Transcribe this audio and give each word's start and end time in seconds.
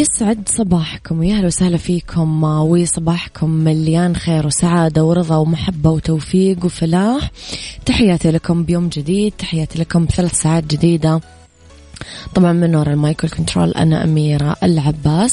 يسعد 0.00 0.48
صباحكم 0.48 1.18
ويا 1.18 1.34
أهلا 1.34 1.46
وسهلا 1.46 1.76
فيكم. 1.76 2.44
وصباحكم 2.44 3.50
مليان 3.50 4.16
خير 4.16 4.46
وسعادة 4.46 5.04
ورضا 5.04 5.36
ومحبة 5.36 5.90
وتوفيق 5.90 6.64
وفلاح. 6.64 7.30
تحياتي 7.86 8.30
لكم 8.30 8.64
بيوم 8.64 8.88
جديد 8.88 9.32
تحياتي 9.38 9.78
لكم 9.78 10.04
بثلاث 10.04 10.34
ساعات 10.34 10.64
جديدة. 10.64 11.20
طبعا 12.34 12.52
من 12.52 12.76
وراء 12.76 12.94
المايكل 12.94 13.28
كنترول 13.28 13.70
أنا 13.70 14.04
أميرة 14.04 14.56
العباس. 14.62 15.32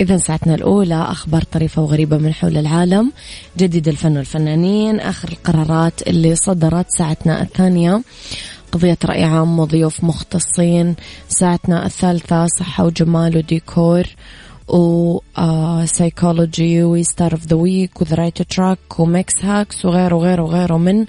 إذا 0.00 0.16
ساعتنا 0.16 0.54
الأولى 0.54 1.02
أخبار 1.02 1.42
طريفة 1.42 1.82
وغريبة 1.82 2.18
من 2.18 2.34
حول 2.34 2.56
العالم. 2.56 3.12
جديد 3.58 3.88
الفن 3.88 4.16
والفنانين 4.16 5.00
آخر 5.00 5.28
القرارات 5.28 6.02
اللي 6.08 6.34
صدرت 6.34 6.86
ساعتنا 6.90 7.42
الثانية. 7.42 8.02
قضية 8.72 8.98
رأي 9.04 9.24
عام 9.24 9.58
وضيوف 9.58 10.04
مختصين 10.04 10.94
ساعتنا 11.28 11.86
الثالثة 11.86 12.46
صحة 12.58 12.84
وجمال 12.84 13.36
وديكور. 13.36 14.04
وسايكولوجي 14.68 16.84
وستار 16.84 17.32
اوف 17.32 17.46
ذا 17.46 17.56
ويك 17.56 18.00
وذا 18.00 18.16
رايت 18.16 18.42
تراك 18.42 18.78
وميكس 18.98 19.44
هاكس 19.44 19.84
وغيره 19.84 20.14
وغيره 20.14 20.42
وغيره 20.42 20.78
من 20.78 21.06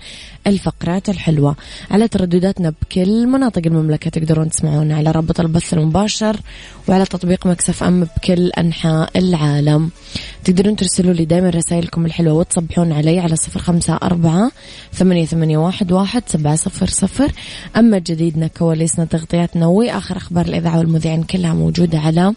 الفقرات 0.47 1.09
الحلوة 1.09 1.55
على 1.91 2.07
تردداتنا 2.07 2.73
بكل 2.81 3.27
مناطق 3.27 3.61
المملكة 3.65 4.09
تقدرون 4.09 4.49
تسمعونا 4.49 4.95
على 4.95 5.11
رابط 5.11 5.39
البث 5.39 5.73
المباشر 5.73 6.39
وعلى 6.87 7.05
تطبيق 7.05 7.47
Mix 7.47 7.83
FM 7.83 8.07
بكل 8.17 8.49
أنحاء 8.49 9.09
العالم. 9.15 9.89
تقدرون 10.43 10.75
ترسلوا 10.75 11.13
لي 11.13 11.25
دائما 11.25 11.49
رسائلكم 11.49 12.05
الحلوة 12.05 12.33
وتصبحون 12.33 12.91
علي 12.91 13.19
على 13.19 13.35
صفر 13.35 13.59
خمسة 13.59 13.99
أربعة 14.03 14.51
ثمانية, 14.93 15.25
ثمانية 15.25 15.57
واحد, 15.57 15.91
واحد 15.91 16.23
سبعة 16.27 16.55
صفر 16.55 16.87
صفر. 16.87 17.31
أما 17.77 17.99
جديدنا 17.99 18.47
كواليسنا 18.47 19.05
تغطياتنا 19.05 19.67
وآخر 19.67 20.17
أخبار 20.17 20.45
الإذاعة 20.45 20.77
والمذيعين 20.77 21.23
كلها 21.23 21.53
موجودة 21.53 21.99
على 21.99 22.33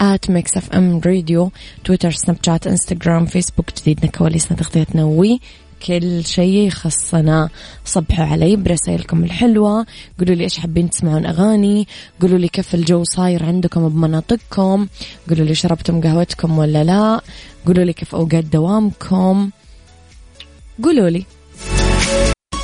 at 0.00 0.30
Mix 0.30 0.56
FM 0.56 1.00
Radio 1.06 1.50
تويتر 1.84 2.10
سناب 2.10 2.36
شات 2.46 2.66
انستغرام 2.66 3.26
فيسبوك 3.26 3.66
جديدنا 3.80 4.10
كواليسنا 4.10 4.56
تغطيتنا 4.56 5.04
وكل 5.04 6.24
شيء 6.24 6.66
يخصنا. 6.66 7.48
صبحوا 7.84 8.24
علي 8.24 8.56
برسائلكم 8.56 9.24
الحلوة. 9.24 9.86
قولوا 10.18 10.34
لي 10.34 10.44
إيش 10.44 10.58
حابين 10.58 10.90
تسمعون 10.90 11.26
أغاني. 11.26 11.88
قولوا 12.20 12.38
لي 12.38 12.48
كيف 12.48 12.74
الجو 12.74 13.04
صاير 13.04 13.44
عندكم 13.44 13.88
بمناطقكم. 13.88 14.86
قولوا 15.28 15.46
لي 15.46 15.54
شربتم 15.54 16.00
قهوتكم 16.00 16.58
ولا 16.58 16.84
لا. 16.84 17.20
قولوا 17.66 17.84
لي 17.84 17.92
كيف 17.92 18.14
أوقات 18.14 18.44
دوامكم. 18.44 19.50
قولوا 20.82 21.10
لي. 21.10 21.24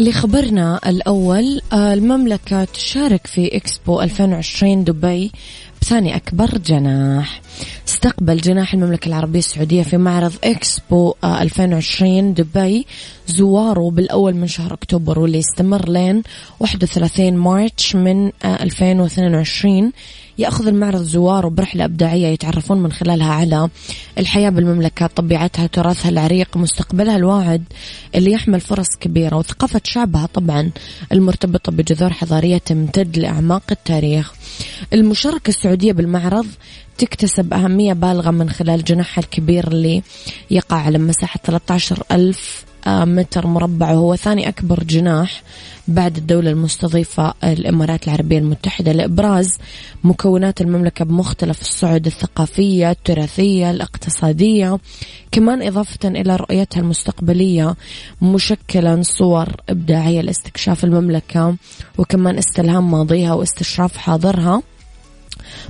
لخبرنا 0.00 0.80
الأول 0.86 1.60
آه، 1.72 1.94
المملكة 1.94 2.64
تشارك 2.64 3.26
في 3.26 3.56
إكسبو 3.56 4.00
2020 4.00 4.84
دبي 4.84 5.32
بثاني 5.82 6.16
أكبر 6.16 6.58
جناح. 6.58 7.40
استقبل 7.88 8.36
جناح 8.36 8.74
المملكة 8.74 9.08
العربية 9.08 9.38
السعودية 9.38 9.82
في 9.82 9.96
معرض 9.96 10.32
إكسبو 10.44 11.14
2020 11.24 12.28
آه، 12.28 12.32
دبي 12.32 12.86
زواره 13.26 13.90
بالأول 13.90 14.34
من 14.34 14.46
شهر 14.46 14.74
أكتوبر 14.74 15.18
واللي 15.18 15.38
يستمر 15.38 15.88
لين 15.88 16.22
31 16.60 17.36
مارتش 17.36 17.96
من 17.96 18.32
2022 18.44 19.84
آه، 19.84 19.90
يأخذ 20.40 20.66
المعرض 20.66 21.02
زواره 21.02 21.48
برحلة 21.48 21.84
إبداعية 21.84 22.26
يتعرفون 22.26 22.82
من 22.82 22.92
خلالها 22.92 23.32
على 23.32 23.68
الحياة 24.18 24.50
بالمملكة 24.50 25.06
طبيعتها 25.06 25.66
تراثها 25.66 26.08
العريق 26.08 26.56
مستقبلها 26.56 27.16
الواعد 27.16 27.64
اللي 28.14 28.32
يحمل 28.32 28.60
فرص 28.60 28.88
كبيرة 29.00 29.36
وثقافة 29.36 29.80
شعبها 29.84 30.26
طبعا 30.26 30.70
المرتبطة 31.12 31.72
بجذور 31.72 32.10
حضارية 32.10 32.58
تمتد 32.58 33.18
لأعماق 33.18 33.62
التاريخ. 33.70 34.32
المشاركة 34.92 35.48
السعودية 35.48 35.92
بالمعرض 35.92 36.46
تكتسب 36.98 37.54
أهمية 37.54 37.92
بالغة 37.92 38.30
من 38.30 38.50
خلال 38.50 38.84
جناحها 38.84 39.24
الكبير 39.24 39.68
اللي 39.68 40.02
يقع 40.50 40.76
على 40.76 40.98
مساحة 40.98 41.40
13 41.44 42.02
ألف 42.12 42.64
متر 42.86 43.46
مربع 43.46 43.90
وهو 43.90 44.16
ثاني 44.16 44.48
أكبر 44.48 44.84
جناح 44.84 45.42
بعد 45.88 46.16
الدولة 46.16 46.50
المستضيفة 46.50 47.34
الإمارات 47.44 48.04
العربية 48.04 48.38
المتحدة 48.38 48.92
لإبراز 48.92 49.58
مكونات 50.04 50.60
المملكة 50.60 51.04
بمختلف 51.04 51.60
الصعد 51.60 52.06
الثقافية 52.06 52.90
التراثية 52.90 53.70
الاقتصادية. 53.70 54.78
كمان 55.32 55.62
إضافة 55.62 56.08
إلى 56.08 56.36
رؤيتها 56.36 56.80
المستقبلية 56.80 57.76
مشكلا 58.22 59.02
صور 59.02 59.48
إبداعية 59.68 60.20
لاستكشاف 60.20 60.84
المملكة 60.84 61.56
وكمان 61.98 62.38
استلهام 62.38 62.90
ماضيها 62.90 63.34
واستشراف 63.34 63.96
حاضرها. 63.96 64.62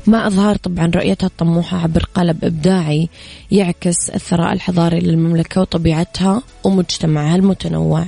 مع 0.07 0.27
إظهار 0.27 0.57
طبعا 0.57 0.91
رؤيتها 0.95 1.27
الطموحة 1.27 1.83
عبر 1.83 2.05
قالب 2.15 2.45
إبداعي 2.45 3.09
يعكس 3.51 4.11
الثراء 4.11 4.53
الحضاري 4.53 5.01
للمملكة 5.01 5.61
وطبيعتها 5.61 6.43
ومجتمعها 6.65 7.37
المتنوع. 7.37 8.05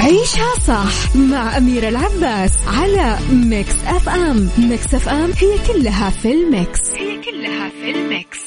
عيشها 0.00 0.54
صح 0.66 1.16
مع 1.16 1.56
أميرة 1.56 1.88
العباس 1.88 2.52
على 2.66 3.18
Mix 3.30 3.74
FM. 3.86 4.48
Mix 4.58 4.94
FM 4.94 5.30
هي 5.38 5.58
كلها 5.66 6.10
في 6.10 6.32
ال 6.32 6.42
Mix. 6.42 6.80
هي 6.94 7.22
كلها 7.22 7.68
في 7.68 7.90
الميكس. 7.90 8.38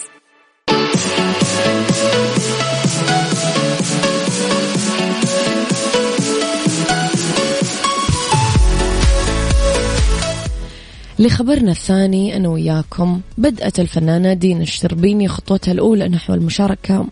لخبرنا 11.19 11.71
الثاني 11.71 12.35
أنا 12.35 12.49
وياكم 12.49 13.21
بدأت 13.37 13.79
الفنانة 13.79 14.33
دينا 14.33 14.61
الشربيني 14.61 15.27
خطوتها 15.27 15.71
الأولى 15.71 16.07
نحو 16.07 16.33
المشاركة 16.33 17.05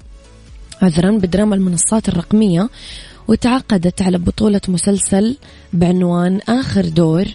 عذرا 0.81 1.12
بدراما 1.12 1.56
المنصات 1.56 2.09
الرقمية 2.09 2.69
وتعاقدت 3.28 4.02
على 4.02 4.18
بطولة 4.18 4.62
مسلسل 4.68 5.38
بعنوان 5.74 6.40
آخر 6.50 6.86
دور 6.86 7.26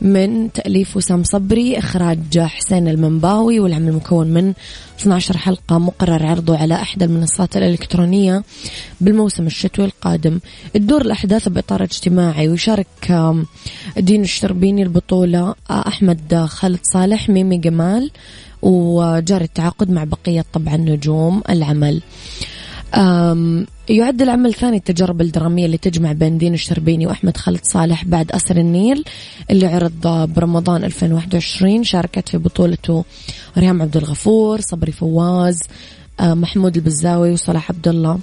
من 0.00 0.52
تأليف 0.52 0.96
وسام 0.96 1.24
صبري 1.24 1.78
إخراج 1.78 2.38
حسين 2.38 2.88
المنباوي 2.88 3.60
والعمل 3.60 3.92
مكون 3.92 4.26
من 4.26 4.52
12 5.00 5.36
حلقة 5.36 5.78
مقرر 5.78 6.26
عرضه 6.26 6.58
على 6.58 6.74
إحدى 6.74 7.04
المنصات 7.04 7.56
الإلكترونية 7.56 8.42
بالموسم 9.00 9.46
الشتوي 9.46 9.84
القادم. 9.84 10.40
الدور 10.76 11.00
الأحداث 11.00 11.48
بإطار 11.48 11.82
اجتماعي 11.82 12.48
ويشارك 12.48 12.86
دين 13.96 14.22
الشربيني 14.22 14.82
البطولة 14.82 15.54
أحمد 15.70 16.46
خالد 16.48 16.80
صالح 16.82 17.28
ميمي 17.28 17.58
جمال 17.58 18.10
وجاري 18.62 19.44
التعاقد 19.44 19.90
مع 19.90 20.04
بقية 20.04 20.44
طبعا 20.52 20.76
نجوم 20.76 21.42
العمل. 21.50 22.02
يعد 23.92 24.22
العمل 24.22 24.50
الثاني 24.50 24.76
التجارب 24.76 25.20
الدرامية 25.20 25.66
اللي 25.66 25.78
تجمع 25.78 26.12
بين 26.12 26.38
دين 26.38 26.54
الشربيني 26.54 27.06
وأحمد 27.06 27.36
خالد 27.36 27.60
صالح 27.62 28.04
بعد 28.04 28.32
أسر 28.32 28.56
النيل 28.56 29.04
اللي 29.50 29.66
عرض 29.66 30.28
برمضان 30.34 30.84
2021 30.84 31.84
شاركت 31.84 32.28
في 32.28 32.38
بطولته 32.38 33.04
ريهام 33.58 33.82
عبد 33.82 33.96
الغفور 33.96 34.60
صبري 34.60 34.92
فواز 34.92 35.60
محمود 36.20 36.76
البزاوي 36.76 37.32
وصلاح 37.32 37.70
عبد 37.70 37.88
الله. 37.88 38.18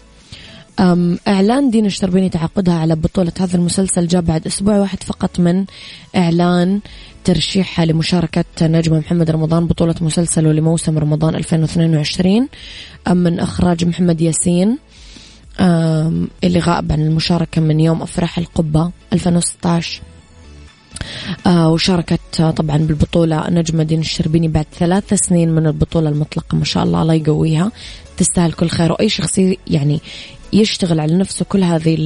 إعلان 1.28 1.70
دين 1.70 1.86
الشربيني 1.86 2.30
تعاقدها 2.30 2.74
على 2.74 2.96
بطولة 2.96 3.32
هذا 3.40 3.58
المسلسل 3.58 4.08
جاء 4.08 4.22
بعد 4.22 4.46
أسبوع 4.48 4.78
واحد 4.78 5.04
فقط 5.04 5.40
من 5.40 5.66
إعلان 6.16 6.80
ترشيحها 7.24 7.86
لمشاركة 7.86 8.46
نجمة 8.62 9.00
محمد 9.00 9.32
رمضان 9.32 9.68
بطولة 9.68 9.96
مسلسله 10.02 10.52
لموسم 10.52 10.98
رمضان 10.98 11.36
2022 11.36 12.48
من 13.08 13.40
إخراج 13.40 13.86
محمد 13.86 14.22
ياسين. 14.22 14.78
اللي 16.44 16.60
غائب 16.60 16.92
عن 16.92 17.02
المشاركة 17.02 17.62
من 17.62 17.80
يوم 17.80 18.02
أفراح 18.02 18.38
القبة 18.38 18.92
2016 19.14 20.02
آه 21.48 21.70
وشاركت 21.70 22.42
طبعا 22.42 22.78
بالبطولة 22.78 23.50
نجمة 23.50 23.84
دين 23.84 24.00
الشربيني 24.00 24.48
بعد 24.48 24.66
ثلاث 24.80 25.14
سنين 25.14 25.50
من 25.50 25.68
البطولة 25.68 26.10
المطلقة 26.10 26.58
ما 26.58 26.66
شاء 26.66 26.84
الله 26.84 27.02
الله 27.02 27.14
يقويها 27.14 27.72
تستاهل 28.18 28.52
كل 28.52 28.70
خير. 28.70 28.92
وأي 28.92 29.10
شخص 29.10 29.40
يعني 29.68 30.02
يشتغل 30.54 31.00
على 31.00 31.16
نفسه 31.16 31.46
كل 31.46 31.64
هذه 31.64 31.98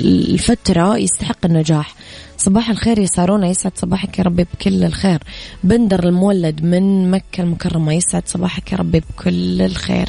الفترة 0.00 0.96
يستحق 0.96 1.44
النجاح. 1.44 1.94
صباح 2.38 2.70
الخير 2.70 2.98
يا 2.98 3.06
سارونا 3.06 3.46
يسعد 3.46 3.72
صباحك 3.76 4.18
يا 4.18 4.24
ربي 4.24 4.46
بكل 4.54 4.84
الخير. 4.84 5.18
بندر 5.64 6.04
المولد 6.08 6.62
من 6.62 7.10
مكة 7.10 7.40
المكرمة 7.40 7.92
يسعد 7.92 8.22
صباحك 8.26 8.72
يا 8.72 8.76
ربي 8.76 9.00
بكل 9.00 9.62
الخير. 9.62 10.08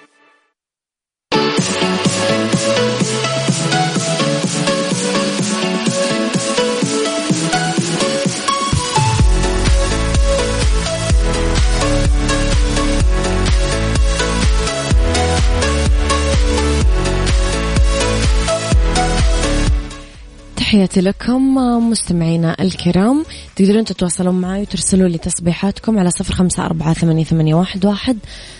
تحياتي 20.71 21.01
لكم 21.01 21.55
مستمعينا 21.89 22.55
الكرام. 22.59 23.25
تقدرون 23.55 23.85
تتواصلون 23.85 24.41
معي 24.41 24.61
وترسلوا 24.61 25.07
لي 25.07 25.17
تصبيحاتكم 25.17 25.99
على 25.99 26.11
صفر 26.11 26.33
خمسة 26.33 26.65
أربعة 26.65 26.93
ثمانية, 26.93 27.55
واحد, 27.83 28.17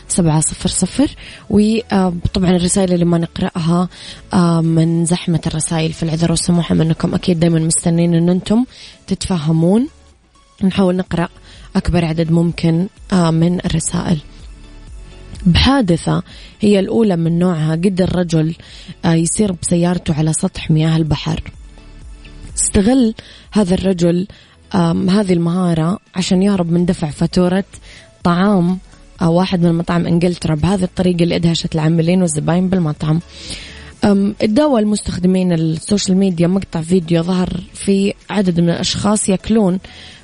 سبعة 0.07 0.39
صفر 0.39 0.69
صفر. 0.69 1.15
وطبعا 1.49 2.49
الرسائل 2.49 2.93
اللي 2.93 3.05
ما 3.05 3.17
نقرأها 3.17 3.89
من 4.61 5.05
زحمة 5.05 5.39
الرسائل 5.47 5.93
في 5.93 6.03
العذر 6.03 6.31
والسموحة 6.31 6.75
منكم 6.75 7.13
أكيد 7.13 7.39
دايما 7.39 7.59
مستنين 7.59 8.15
أن 8.15 8.29
أنتم 8.29 8.65
تتفهمون. 9.07 9.87
نحاول 10.63 10.95
نقرأ 10.95 11.29
أكبر 11.75 12.05
عدد 12.05 12.31
ممكن 12.31 12.87
من 13.13 13.59
الرسائل. 13.65 14.19
بحادثة 15.45 16.23
هي 16.61 16.79
الأولى 16.79 17.15
من 17.15 17.39
نوعها. 17.39 17.75
قدر 17.75 18.15
رجل 18.15 18.55
يسير 19.05 19.51
بسيارته 19.51 20.13
على 20.13 20.33
سطح 20.33 20.71
مياه 20.71 20.97
البحر. 20.97 21.41
استغل 22.61 23.13
هذا 23.51 23.73
الرجل 23.73 24.27
هذه 25.09 25.33
المهارة 25.33 25.99
عشان 26.15 26.43
يهرب 26.43 26.71
من 26.71 26.85
دفع 26.85 27.09
فاتورة 27.09 27.63
طعام 28.23 28.77
أو 29.21 29.33
واحد 29.33 29.61
من 29.61 29.73
مطاعم 29.73 30.07
انجلترا 30.07 30.55
بهذه 30.55 30.83
الطريقة 30.83 31.23
اللي 31.23 31.35
أدهشت 31.35 31.75
العاملين 31.75 32.21
والزباين 32.21 32.69
بالمطعم. 32.69 33.19
تداولوا 34.41 34.79
المستخدمين 34.79 35.53
ال 35.53 35.62
social 35.62 36.17
media 36.17 36.47
مقطع 36.47 36.81
فيديو 36.81 37.23
ظهر 37.23 37.49
في 37.73 38.13
عدد 38.29 38.59
من 38.59 38.69
الأشخاص 38.69 39.29
يأكلون 39.29 39.79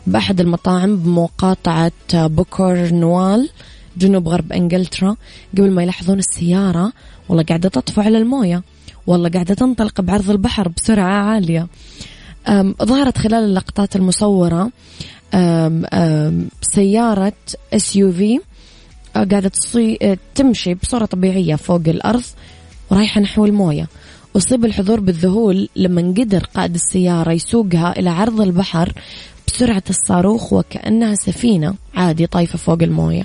بأحد 0.07 0.41
المطاعم 0.41 0.97
بمقاطعة 0.97 1.91
كورنوال 2.13 3.49
جنوب 3.97 4.27
غرب 4.27 4.51
انجلترا 4.53 5.15
قبل 5.57 5.71
ما 5.71 5.83
يلاحظون 5.83 6.19
السيارة 6.19 6.93
والله 7.29 7.43
قاعدة 7.43 7.69
تطفو 7.69 8.01
على 8.01 8.17
الموية 8.17 8.63
والله 9.07 9.29
قاعدة 9.29 9.53
تنطلق 9.53 10.01
بعرض 10.01 10.29
البحر 10.29 10.67
بسرعة 10.67 11.13
عالية. 11.13 11.67
ظهرت 12.83 13.17
خلال 13.17 13.43
اللقطات 13.43 13.95
المصورة. 13.95 14.71
أم 15.33 15.85
أم 15.93 16.47
سيارة 16.61 17.33
SUV 17.73 18.39
قاعدة 19.15 19.49
تصي... 19.49 20.17
تمشي 20.35 20.73
بصورة 20.73 21.05
طبيعية 21.05 21.55
فوق 21.55 21.81
الأرض 21.87 22.23
ورايحة 22.91 23.21
نحو 23.21 23.45
الموية. 23.45 23.87
أصيب 24.37 24.65
الحضور 24.65 24.99
بالذهول 24.99 25.69
لما 25.75 26.01
قدر 26.01 26.43
قائد 26.55 26.73
السيارة 26.75 27.31
يسوقها 27.31 27.99
إلى 27.99 28.09
عرض 28.09 28.41
البحر 28.41 28.93
بسرعة 29.47 29.83
الصاروخ 29.89 30.53
وكأنها 30.53 31.15
سفينة 31.15 31.75
عادي 31.95 32.27
طايفة 32.27 32.57
فوق 32.57 32.83
الموية. 32.83 33.23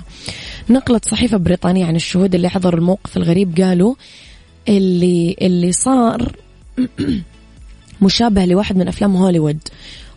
نقلت 0.69 1.05
صحيفة 1.05 1.37
بريطانية 1.37 1.85
عن 1.85 1.95
الشهود 1.95 2.35
اللي 2.35 2.49
حضروا 2.49 2.79
الموقف 2.79 3.17
الغريب 3.17 3.61
قالوا 3.61 3.95
اللي 4.69 5.35
اللي 5.41 5.71
صار 5.71 6.35
مشابه 8.03 8.45
لواحد 8.45 8.77
من 8.77 8.87
أفلام 8.87 9.15
هوليوود. 9.15 9.59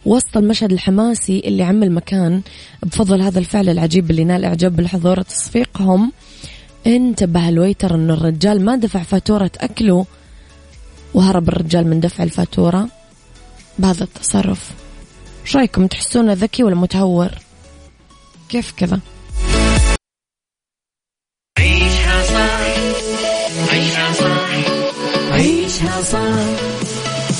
وسط 0.07 0.37
المشهد 0.37 0.73
الحماسي 0.73 1.43
اللي 1.45 1.63
عم 1.63 1.83
المكان 1.83 2.43
بفضل 2.83 3.23
هذا 3.23 3.39
الفعل 3.39 3.69
العجيب 3.69 4.11
اللي 4.11 4.25
نال 4.25 4.45
إعجاب 4.45 4.77
بالحضور 4.77 5.23
تصفيقهم 5.23 6.13
انتبه 6.87 7.49
الويتر 7.49 7.95
أنه 7.95 8.15
الرجال 8.15 8.65
ما 8.65 8.77
دفع 8.77 9.03
فاتورة 9.03 9.51
أكله 9.59 10.07
وهرب 11.15 11.49
الرجال 11.49 11.87
من 11.87 12.01
دفع 12.01 12.25
الفاتورة. 12.25 12.89
بهذا 13.79 14.05
التصرف. 14.05 14.71
إيش 15.45 15.57
رأيكم؟ 15.57 15.87
تحسونه 15.87 16.33
ذكي 16.33 16.63
ولا 16.63 16.75
متهور؟ 16.75 17.31
كيف 18.49 18.73
كذا؟ 18.77 19.01
عيشها 21.59 22.23
صح. 22.23 22.61
عيشها 23.73 24.13
صح. 24.13 24.51
عيشها 25.33 26.03
صح. 26.03 26.66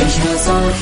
عيشها 0.00 0.36
صح. 0.36 0.76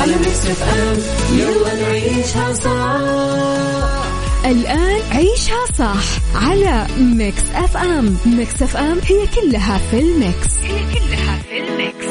على 0.00 0.16
Mix 0.16 0.46
FM 0.46 0.98
يلا 1.38 1.74
نعيشها 1.82 2.52
صح. 2.52 4.08
الآن 4.46 5.00
عيشها 5.12 5.66
صح 5.78 6.04
على 6.34 6.86
Mix 7.00 7.42
FM 7.54 8.16
Mix 8.26 8.62
FM 8.62 8.98
هي 9.04 9.26
كلها 9.26 9.78
في 9.78 9.98
ال 10.00 10.12
Mix. 10.12 10.58
هي 10.62 10.78
كلها 10.94 11.38
في 11.38 11.58
ال 11.58 11.68
Mix. 11.68 12.08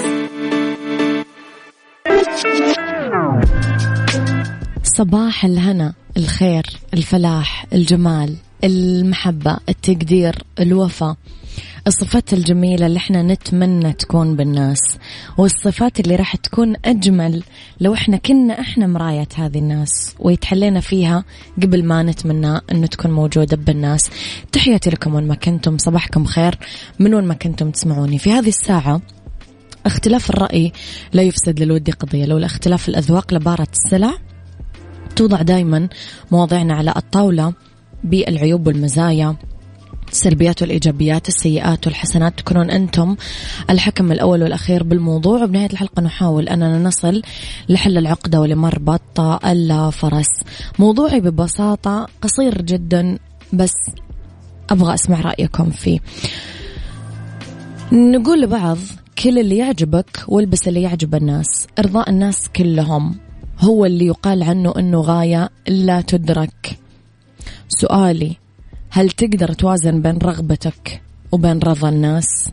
صباح 4.83 5.45
الهنا 5.45 5.93
الخير 6.17 6.63
الفلاح 6.93 7.65
الجمال 7.73 8.35
المحبة 8.63 9.57
التقدير 9.69 10.35
الوفاء 10.59 11.15
الصفات 11.87 12.33
الجميلة 12.33 12.85
اللي 12.85 12.97
إحنا 12.97 13.23
نتمنى 13.23 13.93
تكون 13.93 14.35
بالناس 14.35 14.79
والصفات 15.37 15.99
اللي 15.99 16.15
راح 16.15 16.35
تكون 16.35 16.75
أجمل 16.85 17.43
لو 17.81 17.93
إحنا 17.93 18.17
كنا 18.17 18.59
إحنا 18.59 18.87
مراية 18.87 19.27
هذه 19.35 19.57
الناس 19.57 20.15
ويتحلينا 20.19 20.79
فيها 20.79 21.23
قبل 21.63 21.85
ما 21.85 22.03
نتمنى 22.03 22.61
أنه 22.71 22.87
تكون 22.87 23.11
موجودة 23.11 23.57
بالناس. 23.57 24.09
تحياتي 24.51 24.89
لكم 24.89 25.15
وين 25.15 25.27
ما 25.27 25.35
كنتم 25.35 25.77
صباحكم 25.77 26.25
خير 26.25 26.55
من 26.99 27.13
وين 27.13 27.25
ما 27.25 27.33
كنتم 27.33 27.71
تسمعوني. 27.71 28.19
في 28.19 28.31
هذه 28.31 28.47
الساعة 28.47 29.01
اختلاف 29.85 30.29
الرأي 30.29 30.71
لا 31.13 31.21
يفسد 31.21 31.59
للود 31.59 31.89
قضية 31.89 32.25
لولا 32.25 32.45
اختلاف 32.45 32.89
الأذواق 32.89 33.33
لبارة 33.33 33.67
السلع 33.73 34.13
توضع 35.15 35.41
دائما 35.41 35.89
مواضيعنا 36.31 36.73
على 36.73 36.93
الطاولة 36.97 37.53
بالعيوب 38.03 38.67
والمزايا. 38.67 39.35
السلبيات 40.11 40.61
والإيجابيات 40.61 41.27
السيئات 41.27 41.87
والحسنات 41.87 42.39
تكونون 42.39 42.69
أنتم 42.69 43.15
الحكم 43.69 44.11
الأول 44.11 44.43
والأخير 44.43 44.83
بالموضوع. 44.83 45.43
وبنهاية 45.43 45.69
الحلقة 45.73 46.01
نحاول 46.01 46.49
أننا 46.49 46.79
نصل 46.79 47.21
لحل 47.69 47.97
العقدة 47.97 48.41
ولمربط 48.41 49.19
الفرس. 49.45 50.27
موضوعي 50.79 51.19
ببساطة 51.19 52.07
قصير 52.21 52.61
جدا 52.61 53.19
بس 53.53 53.75
أبغى 54.69 54.93
أسمع 54.93 55.21
رأيكم 55.21 55.69
فيه. 55.69 55.99
نقول 57.91 58.41
لبعض 58.41 58.77
كل 59.23 59.39
اللي 59.39 59.57
يعجبك 59.57 60.23
والبس 60.27 60.67
اللي 60.67 60.81
يعجب 60.81 61.15
الناس. 61.15 61.67
إرضاء 61.79 62.09
الناس 62.09 62.49
كلهم 62.55 63.15
هو 63.59 63.85
اللي 63.85 64.05
يقال 64.05 64.43
عنه 64.43 64.73
أنه 64.77 65.01
غاية 65.01 65.49
لا 65.67 66.01
تدرك. 66.01 66.77
سؤالي 67.69 68.46
هل 68.97 69.09
تقدر 69.09 69.53
توازن 69.53 70.01
بين 70.01 70.17
رغبتك 70.17 71.01
وبين 71.31 71.59
رضا 71.59 71.89
الناس؟ 71.89 72.49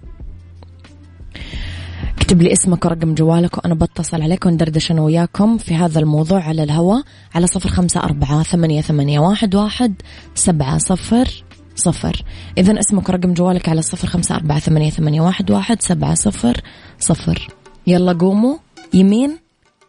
اكتب 2.16 2.42
لي 2.42 2.52
اسمك 2.52 2.84
ورقم 2.84 3.14
جوالك 3.14 3.58
وأنا 3.58 3.74
بتصل 3.74 4.22
عليك 4.22 4.46
وندردش 4.46 4.90
أنا 4.90 5.02
وياكم 5.02 5.58
في 5.58 5.74
هذا 5.74 6.00
الموضوع 6.00 6.42
على 6.42 6.62
الهواء 6.62 7.02
على 7.34 7.46
صفر 7.46 7.68
خمسة 7.68 8.00
أربعة 8.00 8.42
ثمانية, 8.42 8.80
ثمانية 8.80 9.20
واحد, 9.20 9.54
واحد 9.54 9.94
سبعة 10.34 10.78
صفر 10.78 11.44
صفر. 11.76 12.24
إذا 12.58 12.80
اسمك 12.80 13.08
ورقم 13.08 13.34
جوالك 13.34 13.68
على 13.68 13.82
صفر 13.82 14.08
خمسة 14.08 14.34
أربعة 14.34 14.58
ثمانية, 14.58 14.90
ثمانية 14.90 15.20
واحد, 15.20 15.50
واحد 15.50 15.82
سبعة 15.82 16.14
صفر 16.14 16.60
صفر. 16.98 17.48
يلا 17.86 18.12
قوموا 18.12 18.56
يمين 18.94 19.38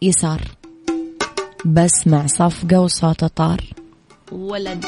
يسار. 0.01 0.41
بس 1.65 2.07
مع 2.07 2.25
صفقة 2.27 2.79
وصوت 2.79 3.25
طار 3.25 3.61
ولد. 4.31 4.85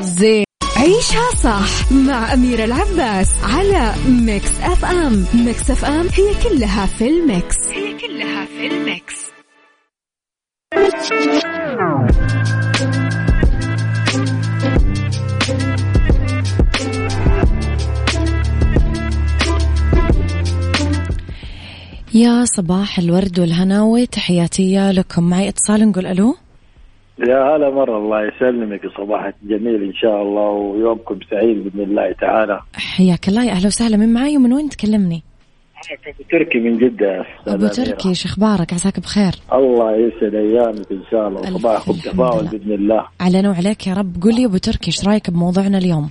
زين. 0.00 0.49
عيشها 0.80 1.30
صح 1.42 1.92
مع 1.92 2.32
أميرة 2.34 2.64
العباس 2.64 3.34
على 3.42 3.94
Mix 4.08 4.60
FM. 4.62 5.26
Mix 5.34 5.70
FM 5.70 6.06
هي 6.08 6.34
كلها 6.44 6.86
في 6.86 7.08
ال 7.08 7.18
Mix. 7.18 7.56
هي 7.68 7.98
كلها 7.98 8.44
في 8.44 8.66
ال 8.66 8.76
Mix. 8.76 9.14
يا 22.14 22.44
صباح 22.44 22.98
الورد 22.98 23.40
والهنا 23.40 23.82
وتحياتي 23.82 24.92
لكم. 24.92 25.22
معي 25.22 25.48
اتصال 25.48 25.88
نقول 25.88 26.06
ألو؟ 26.06 26.36
يا 27.28 27.56
هلا 27.56 27.70
مرة 27.70 27.98
الله 27.98 28.26
يسلمك. 28.26 28.80
صباحك 28.98 29.34
جميل 29.42 29.82
إن 29.82 29.94
شاء 29.94 30.22
الله 30.22 30.50
ويومكم 30.50 31.18
سعيد 31.30 31.64
بإذن 31.64 31.80
الله 31.80 32.12
تعالى. 32.12 32.60
حياك 32.74 33.28
الله 33.28 33.44
يا 33.44 33.52
أهلا 33.52 33.66
وسهلا. 33.66 33.96
من 33.96 34.12
معي 34.12 34.36
ومن 34.36 34.52
وين 34.52 34.68
تكلمني؟ 34.68 35.22
أبو 35.92 36.24
تركي 36.30 36.58
من 36.58 36.78
جدة 36.78 37.24
أبو 37.46 37.66
تركي 37.66 38.14
شو 38.14 38.28
أخبارك؟ 38.28 38.72
عساك 38.72 39.00
بخير. 39.00 39.32
الله 39.52 39.96
يسعد 39.96 40.34
أيامك 40.34 40.92
إن 40.92 41.02
شاء 41.10 41.28
الله. 41.28 41.40
وصباحكم 41.40 41.92
تفاؤل 41.92 42.46
بإذن 42.46 42.72
الله. 42.72 43.06
علينا 43.20 43.50
وعليك 43.50 43.86
يا 43.86 43.94
رب. 43.94 44.22
قول 44.22 44.34
لي 44.34 44.44
أبو 44.44 44.56
تركي 44.56 44.86
إيش 44.86 45.08
رأيك 45.08 45.30
بموضوعنا 45.30 45.78
اليوم؟ 45.78 46.10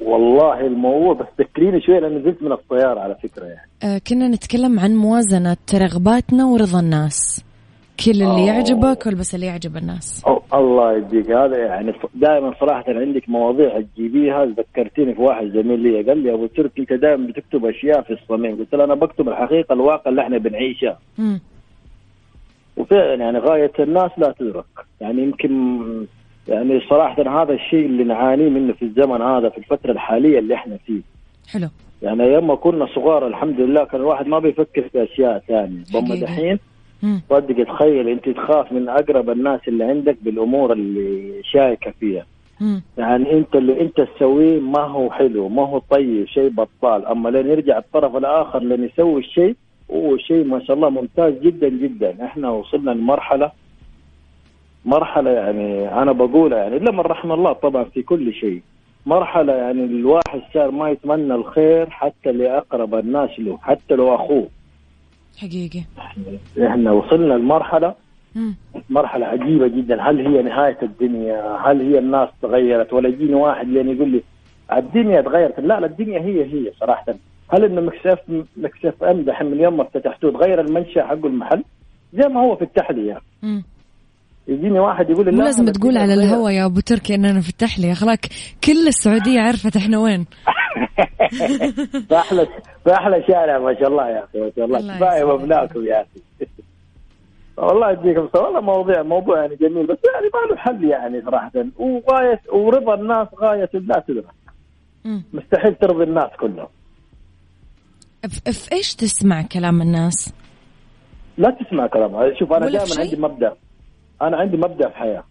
والله 0.00 0.60
الموضوع 0.60 1.12
بس 1.14 1.26
تذكريني 1.38 1.80
شوي 1.80 2.00
لأن 2.00 2.18
نزلت 2.18 2.42
من 2.42 2.52
الطيارة 2.52 3.00
على 3.00 3.16
فكرة 3.22 3.44
يعني. 3.44 3.68
آه 3.82 3.98
كنا 3.98 4.28
نتكلم 4.28 4.80
عن 4.80 4.96
موازنة 4.96 5.56
رغباتنا 5.74 6.46
ورضا 6.46 6.80
الناس. 6.80 7.44
كل 8.04 8.10
اللي 8.10 8.24
أوه. 8.24 8.40
يعجبك 8.40 9.06
والبس 9.06 9.34
اللي 9.34 9.46
يعجب 9.46 9.76
الناس؟ 9.76 10.24
أوه. 10.26 10.42
الله 10.54 10.96
يديك. 10.96 11.30
هذا 11.30 11.56
يعني 11.56 11.92
دائما 12.14 12.54
صراحة 12.60 12.84
عندك 12.88 13.28
مواضيع 13.28 13.80
تجيبيها. 13.80 14.44
ذكرتيني 14.44 15.14
في 15.14 15.20
واحد 15.20 15.46
زميل 15.46 15.80
لي 15.80 16.02
قال 16.02 16.18
لي 16.18 16.32
أبو 16.32 16.46
تركي 16.46 16.80
أنت 16.80 16.92
دائما 16.92 17.26
بتكتب 17.26 17.66
أشياء 17.66 18.02
في 18.02 18.12
الصميم. 18.12 18.58
قلت 18.58 18.74
له 18.74 18.84
أنا 18.84 18.94
بكتب 18.94 19.28
الحقيقة 19.28 19.72
الواقع 19.72 20.10
اللي 20.10 20.22
إحنا 20.22 20.38
بنعيشها 20.38 20.98
وفعلا 22.76 23.14
يعني 23.14 23.38
غاية 23.38 23.72
الناس 23.78 24.10
لا 24.16 24.34
تدرك. 24.38 24.64
يعني 25.00 25.22
يمكن 25.22 25.80
يعني 26.48 26.80
صراحة 26.90 27.42
هذا 27.42 27.52
الشيء 27.52 27.86
اللي 27.86 28.04
نعانيه 28.04 28.48
منه 28.48 28.72
في 28.72 28.84
الزمن 28.84 29.22
هذا 29.22 29.48
في 29.48 29.58
الفترة 29.58 29.92
الحالية 29.92 30.38
اللي 30.38 30.54
إحنا 30.54 30.76
فيه. 30.76 31.00
حلو. 31.48 31.68
يعني 32.02 32.22
أيام 32.22 32.46
ما 32.46 32.54
كنا 32.54 32.86
صغار 32.94 33.26
الحمد 33.26 33.60
لله 33.60 33.84
كان 33.84 34.00
الواحد 34.00 34.26
ما 34.26 34.38
بيفكر 34.38 34.88
في 34.88 35.02
أشياء 35.02 35.38
ثانية. 35.48 35.82
بما 35.94 36.20
دحين 36.20 36.58
صدق 37.30 37.64
تخيل 37.64 38.08
انت 38.08 38.28
تخاف 38.28 38.72
من 38.72 38.88
اقرب 38.88 39.30
الناس 39.30 39.60
اللي 39.68 39.84
عندك 39.84 40.16
بالامور 40.22 40.72
اللي 40.72 41.32
شايكة 41.44 41.90
فيها. 42.00 42.26
مم. 42.60 42.82
يعني 42.98 43.32
انت 43.32 43.56
اللي 43.56 43.80
انت 43.80 44.00
تسويه 44.00 44.60
ما 44.60 44.80
هو 44.80 45.10
حلو 45.10 45.48
ما 45.48 45.62
هو 45.66 45.78
طيب 45.78 46.26
شيء 46.26 46.48
بطال. 46.48 47.06
اما 47.06 47.28
لين 47.28 47.46
يرجع 47.46 47.78
الطرف 47.78 48.16
الآخر 48.16 48.62
لين 48.62 48.84
يسوي 48.84 49.20
الشيء 49.20 49.56
هو 49.90 50.16
شيء 50.16 50.44
ما 50.44 50.64
شاء 50.64 50.76
الله 50.76 50.90
ممتاز 50.90 51.34
جدا 51.42 51.68
جدا. 51.68 52.24
إحنا 52.24 52.50
وصلنا 52.50 52.90
لمرحلة 52.90 53.52
مرحلة 54.84 55.30
يعني 55.30 55.88
أنا 56.02 56.12
بقولها 56.12 56.58
يعني 56.58 56.76
إلا 56.76 56.92
من 56.92 57.00
رحم 57.00 57.32
الله 57.32 57.52
طبعا 57.52 57.84
في 57.84 58.02
كل 58.02 58.32
شيء. 58.32 58.62
مرحلة 59.06 59.52
يعني 59.52 59.84
الواحد 59.84 60.40
صار 60.54 60.70
ما 60.70 60.90
يتمنى 60.90 61.34
الخير 61.34 61.90
حتى 61.90 62.32
لأقرب 62.32 62.94
الناس 62.94 63.30
له 63.38 63.58
حتى 63.62 63.94
لو 63.94 64.14
أخوه. 64.14 64.48
حقيقي 65.38 65.82
إحنا 66.66 66.92
وصلنا 66.92 67.34
لمرحلة 67.34 67.94
مرحلة 68.90 69.26
عجيبة 69.26 69.68
جدا. 69.68 70.02
هل 70.02 70.26
هي 70.26 70.42
نهاية 70.42 70.78
الدنيا؟ 70.82 71.56
هل 71.64 71.80
هي 71.80 71.98
الناس 71.98 72.28
تغيرت؟ 72.42 72.92
ولا 72.92 73.08
يجيني 73.08 73.34
واحد 73.34 73.68
لين 73.68 73.88
يقول 73.88 74.08
لي 74.08 74.22
الدنيا 74.72 75.20
تغيرت. 75.20 75.60
لا 75.60 75.80
لا 75.80 75.86
الدنيا 75.86 76.20
هي 76.20 76.44
هي 76.44 76.72
صراحة. 76.80 77.14
هل 77.52 77.64
إنه 77.64 77.80
Mix 77.80 78.08
F 78.08 78.18
Mix 78.56 79.04
FM 79.04 79.22
دحين 79.22 79.46
من 79.46 79.60
يوم 79.60 79.76
ما 79.76 79.82
افتتحتوه 79.82 80.32
تغير 80.32 80.60
المنشأ 80.60 81.02
حقه 81.02 81.26
المحل؟ 81.26 81.64
زي 82.12 82.28
ما 82.28 82.40
هو 82.40 82.56
في 82.56 82.62
التحلية. 82.62 83.18
يجيني 84.48 84.78
واحد 84.78 85.10
يقول 85.10 85.24
لي 85.24 85.30
لازم 85.30 85.64
تقول 85.66 85.98
على 85.98 86.14
الهوا 86.14 86.50
يا 86.50 86.64
أبو 86.64 86.80
تركي 86.80 87.14
إننا 87.14 87.40
في 87.40 87.48
التحلية. 87.48 87.94
خلاك 87.94 88.26
كل 88.64 88.86
السعودية 88.88 89.40
عرفت 89.40 89.76
إحنا 89.76 89.98
وين. 89.98 90.26
فاحلى 92.10 92.48
فاحلى 92.84 93.24
شارع 93.28 93.58
ما 93.58 93.74
شاء 93.74 93.88
الله 93.88 94.08
يا 94.08 94.24
أخي 94.24 94.40
ما 94.40 94.52
شاء 94.56 94.64
الله. 94.64 94.96
كفايه 94.96 95.24
مبناكم 95.24 95.84
يا 95.84 96.02
أخي. 96.02 96.20
والله 97.56 97.90
يديكم 97.90 98.28
والله 98.34 98.60
موضوع 98.60 99.02
موضوع 99.02 99.40
يعني 99.40 99.56
جميل 99.56 99.86
بس 99.86 99.98
يعني 100.14 100.26
ما 100.34 100.50
له 100.50 100.56
حل 100.56 100.84
يعني 100.84 101.22
صراحة. 101.22 101.52
وغايه 101.76 102.40
ورضا 102.52 102.94
الناس 102.94 103.28
غاية 103.34 103.70
لا 103.74 104.04
تدرك. 104.08 104.24
مستحيل 105.32 105.74
ترضي 105.74 106.04
الناس 106.04 106.30
كلهم. 106.40 106.68
في 108.28 108.72
إيش 108.72 108.94
تسمع 108.94 109.42
كلام 109.42 109.82
الناس؟ 109.82 110.34
لا 111.38 111.50
تسمع 111.50 111.86
كلام. 111.86 112.34
شوف 112.38 112.52
أنا 112.52 112.70
دائما 112.70 113.00
عندي 113.00 113.16
مبدأ. 113.16 113.54
أنا 114.22 114.36
عندي 114.36 114.56
مبدأ 114.56 114.88
في 114.88 114.96
حياة. 114.96 115.24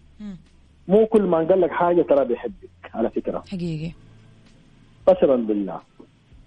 مو 0.87 1.05
كل 1.05 1.21
ما 1.21 1.37
قال 1.37 1.61
لك 1.61 1.71
حاجة 1.71 2.01
ترى 2.01 2.25
بيحبك 2.25 2.69
على 2.93 3.09
فكرة. 3.09 3.43
حقيقي. 3.51 3.91
قسما 5.13 5.35
بالله. 5.35 5.79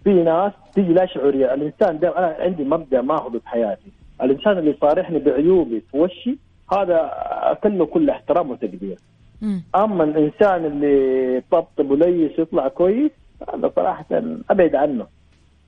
في 0.04 0.12
ناس 0.12 0.52
تيجي 0.75 0.92
لا 0.92 1.06
شعوريه 1.06 1.54
الإنسان 1.54 1.99
ده 1.99 2.18
أنا 2.18 2.37
عندي 2.38 2.64
مبدأ 2.64 3.00
ماخذه 3.00 3.38
في 3.38 3.49
حياتي 3.49 3.92
الإنسان 4.23 4.59
اللي 4.59 4.75
صارحني 4.80 5.18
بعيوبي 5.18 5.80
في 5.80 5.99
وشي 5.99 6.38
هذا 6.73 7.11
اكله 7.52 7.87
كل 7.87 8.11
احترام 8.11 8.50
وتقدير. 8.50 8.99
أما 9.75 10.04
الإنسان 10.04 10.64
اللي 10.64 11.42
طبطب 11.50 11.90
وليس 11.90 12.38
يطلع 12.38 12.68
كويس 12.68 13.11
هذا 13.54 13.73
صراحة 13.76 14.04
أبعد 14.50 14.75
عنه. 14.75 15.06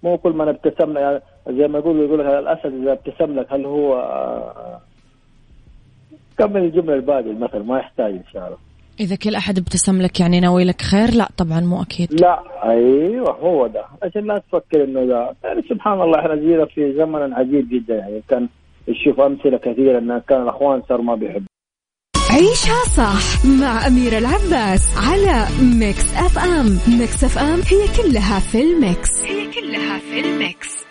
مو 0.02 0.18
كل 0.18 0.32
ما 0.32 0.50
ابتسم 0.50 0.96
يعني 0.98 1.20
زي 1.48 1.68
ما 1.68 1.78
يقولوا 1.78 2.04
يقول 2.04 2.18
لك 2.20 2.26
الأسد 2.26 2.74
إذا 2.82 2.92
ابتسم 2.92 3.38
لك 3.38 3.52
هل 3.52 3.64
هو 3.64 3.92
كمل 6.38 6.64
الجملة 6.64 6.94
الباقي 6.94 7.20
المثل 7.30 7.58
ما 7.62 7.78
يحتاج 7.78 8.12
إن 8.12 8.24
شاء 8.32 8.46
الله. 8.46 8.58
إذا 9.00 9.16
كل 9.16 9.34
أحد 9.34 9.58
ابتسم 9.58 10.02
لك 10.02 10.20
يعني 10.20 10.40
ناوي 10.40 10.64
لك 10.64 10.82
خير؟ 10.82 11.10
لا 11.14 11.28
طبعا 11.36 11.60
مو 11.60 11.82
أكيد. 11.82 12.20
لا 12.20 12.42
أيوه 12.64 13.30
هو 13.30 13.66
ده. 13.66 13.84
عشان 14.02 14.26
لا 14.26 14.38
تفكر 14.38 14.84
إنه 14.84 15.06
ده 15.06 15.36
يعني 15.44 15.62
سبحان 15.70 16.00
الله 16.00 16.18
إحنا 16.20 16.34
جينا 16.36 16.66
في 16.66 16.94
زمن 16.98 17.32
عجيب 17.32 17.68
جدا. 17.68 17.94
يعني 17.94 18.22
كان 18.28 18.48
نشوف 18.88 19.20
أمثلة 19.20 19.58
كثيرة 19.58 19.98
إن 19.98 20.18
كان 20.28 20.42
الأخوان 20.42 20.82
صار 20.88 21.00
ما 21.00 21.14
بيحبوا. 21.14 21.46
عيشها 22.30 22.84
صح 22.96 23.46
مع 23.60 23.86
أميرة 23.86 24.18
العباس 24.18 24.98
على 24.98 25.46
Mix 25.80 26.16
FM 26.16 26.98
Mix 26.98 27.24
FM 27.24 27.60
هي 27.60 27.86
كلها 27.96 28.40
في 28.40 28.62
ال 28.62 28.75
Mix. 28.75 29.24
هي 29.24 29.46
كلها 29.52 29.98
في 29.98 30.20
ال 30.20 30.34
Mix. 30.34 30.86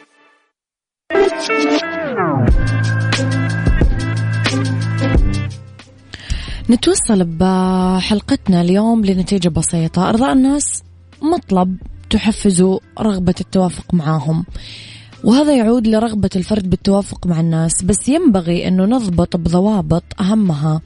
نتوصل 6.69 7.23
بحلقتنا 7.23 8.61
اليوم 8.61 9.05
لنتيجة 9.05 9.49
بسيطة. 9.49 10.09
إرضاء 10.09 10.33
الناس 10.33 10.83
مطلب 11.21 11.77
تحفزه 12.09 12.79
رغبة 12.99 13.35
التوافق 13.41 13.93
معاهم. 13.93 14.45
وهذا 15.23 15.55
يعود 15.55 15.87
لرغبة 15.87 16.29
الفرد 16.35 16.69
بالتوافق 16.69 17.27
مع 17.27 17.39
الناس 17.39 17.83
بس 17.83 18.09
ينبغي 18.09 18.67
أنه 18.67 18.85
نضبط 18.85 19.35
بضوابط 19.35 20.03
أهمها. 20.19 20.81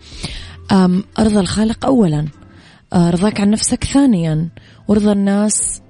رضا 1.19 1.39
الخالق 1.39 1.85
أولا. 1.85 2.25
آه، 2.93 3.09
رضاك 3.09 3.41
عن 3.41 3.49
نفسك 3.49 3.83
ثانيا. 3.83 4.49
ورضا 4.87 5.11
الناس 5.11 5.81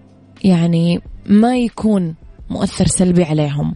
يعني 0.44 1.02
ما 1.26 1.58
يكون 1.58 2.16
مؤثر 2.50 2.88
سلبي 2.88 3.24
عليهم. 3.24 3.76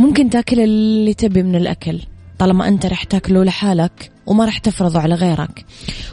ممكن 0.00 0.30
تاكل 0.30 0.60
اللي 0.60 1.14
تبي 1.14 1.42
من 1.42 1.56
الأكل. 1.56 2.00
طالما 2.40 2.68
أنت 2.68 2.86
رح 2.86 3.04
تاكله 3.04 3.44
لحالك 3.44 4.10
وما 4.26 4.44
رح 4.44 4.58
تفرضه 4.58 5.00
على 5.00 5.14
غيرك. 5.14 5.64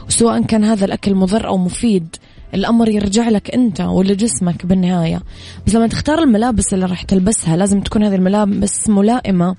وسواء 0.08 0.42
كان 0.42 0.64
هذا 0.64 0.84
الأكل 0.84 1.14
مضر 1.14 1.46
أو 1.46 1.58
مفيد 1.58 2.16
الأمر 2.54 2.88
يرجع 2.88 3.28
لك 3.28 3.54
أنت 3.54 3.80
ولجسمك 3.80 4.66
بالنهاية. 4.66 5.22
بس 5.66 5.74
لما 5.74 5.86
تختار 5.86 6.18
الملابس 6.18 6.74
اللي 6.74 6.86
راح 6.86 7.02
تلبسها 7.02 7.56
لازم 7.56 7.80
تكون 7.80 8.02
هذه 8.02 8.14
الملابس 8.14 8.88
ملائمة 8.88 9.56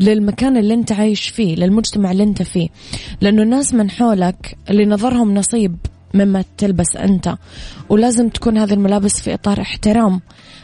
للمكان 0.00 0.56
اللي 0.56 0.74
أنت 0.74 0.92
عايش 0.92 1.28
فيه 1.28 1.56
للمجتمع 1.56 2.10
اللي 2.10 2.22
أنت 2.22 2.42
فيه. 2.42 2.68
لأنه 3.20 3.42
الناس 3.42 3.74
من 3.74 3.90
حولك 3.90 4.56
اللي 4.70 4.86
نظرهم 4.86 5.34
نصيب 5.34 5.76
مما 6.14 6.44
تلبس 6.58 6.96
أنت. 6.96 7.34
ولازم 7.88 8.28
تكون 8.28 8.58
هذه 8.58 8.72
الملابس 8.72 9.20
في 9.20 9.34
إطار 9.34 9.60
احترام 9.60 10.20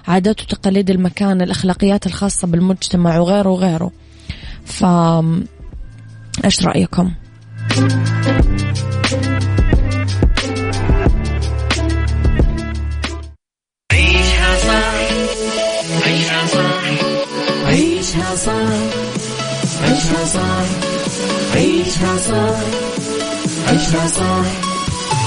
عادات 0.08 0.42
وتقاليد 0.42 0.90
المكان 0.90 1.42
الأخلاقيات 1.42 2.06
الخاصة 2.06 2.46
بالمجتمع 2.46 3.18
وغيره 3.18 3.48
وغيره. 3.48 3.90
ف 4.70 4.84
إيش 6.44 6.64
رأيكم؟ 6.66 7.10
عيشها 13.92 14.56
صح 14.66 14.94
عيشها 16.06 16.46
صح 16.46 16.82
عيشها 17.66 18.34
صح 18.34 18.70
عيشها 19.84 20.26
صح 20.26 20.66
عيشها 21.54 22.16
صح 22.16 22.60
عيشها 23.68 24.06
صح 24.08 24.44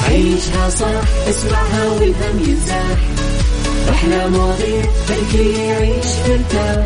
عيشها 0.10 0.70
صح 0.70 1.28
اسمعها 1.30 1.86
والهم 1.90 2.40
ينزاح 2.48 2.98
أحلى 3.90 4.28
مواضيع 4.30 4.84
خلي 5.08 5.68
يعيش 5.68 6.06
مرتاح 6.30 6.86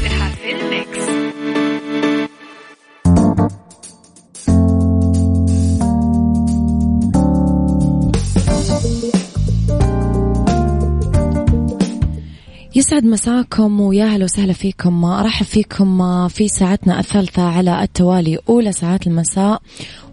يسعد 12.75 13.05
مساكم 13.05 13.81
ويا 13.81 14.05
أهلا 14.05 14.23
وسهلا 14.23 14.53
فيكم. 14.53 15.05
أرحب 15.05 15.45
فيكم 15.45 16.27
في 16.27 16.47
ساعتنا 16.47 16.99
الثالثة 16.99 17.41
على 17.41 17.83
التوالي 17.83 18.37
أولى 18.49 18.71
ساعات 18.71 19.07
المساء 19.07 19.61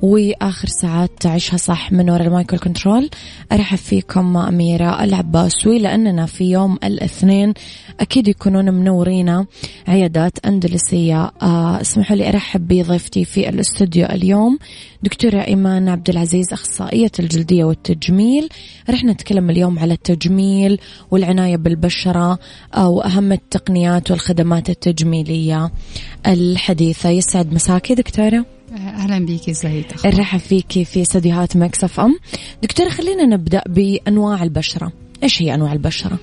وآخر 0.03 0.69
ساعات 0.69 1.11
تعيشها 1.21 1.57
صح 1.57 1.93
من 1.93 2.11
وراء 2.11 2.27
ال 2.27 2.32
mic 2.32 2.48
وال 2.48 2.59
control 2.59 3.11
أرحب 3.53 3.79
فيكم 3.79 4.37
أميرة 4.37 5.05
العباس 5.05 5.67
ولأننا 5.67 6.27
في 6.27 6.45
يوم 6.45 6.79
الاثنين 6.85 7.55
أكيد 8.01 8.29
يكونون 8.29 8.75
منورينا 8.75 9.47
عيادات 9.89 10.47
أندلسية. 10.47 11.31
آه 11.43 11.81
اسمحوا 11.81 12.17
لي 12.17 12.29
أرحب 12.29 12.69
بضيفتي 12.69 13.25
في 13.25 13.49
الاستوديو 13.49 14.07
اليوم 14.07 14.59
دكتورة 15.03 15.41
إيمان 15.41 15.89
عبد 15.89 16.11
العزيز 16.11 16.53
أخصائية 16.53 17.11
الجلدية 17.19 17.65
والتجميل. 17.65 18.49
رح 18.91 19.05
نتكلم 19.05 19.51
اليوم 19.51 19.79
على 19.79 19.95
التجميل 19.95 20.81
والعناية 21.11 21.57
بالبشرة 21.57 22.39
آه 22.75 22.89
واهم 22.89 23.33
التقنيات 23.33 24.11
والخدمات 24.11 24.71
التجميلية 24.71 25.71
الحديثة. 26.27 27.09
يسعد 27.09 27.53
مساكي 27.53 27.95
دكتورة. 27.95 28.45
أهلا 28.73 29.27
بيكي 29.27 29.51
ازيك 29.51 30.07
نرحب 30.07 30.39
فيكي 30.39 30.85
في 30.85 31.03
استديوهات 31.03 31.57
Mix 31.57 31.85
FM. 31.85 32.19
دكتورة 32.63 32.89
خلينا 32.89 33.25
نبدأ 33.25 33.63
بأنواع 33.67 34.43
البشرة. 34.43 34.93
إيش 35.23 35.43
هي 35.43 35.55
أنواع 35.55 35.73
البشرة؟ 35.73 36.19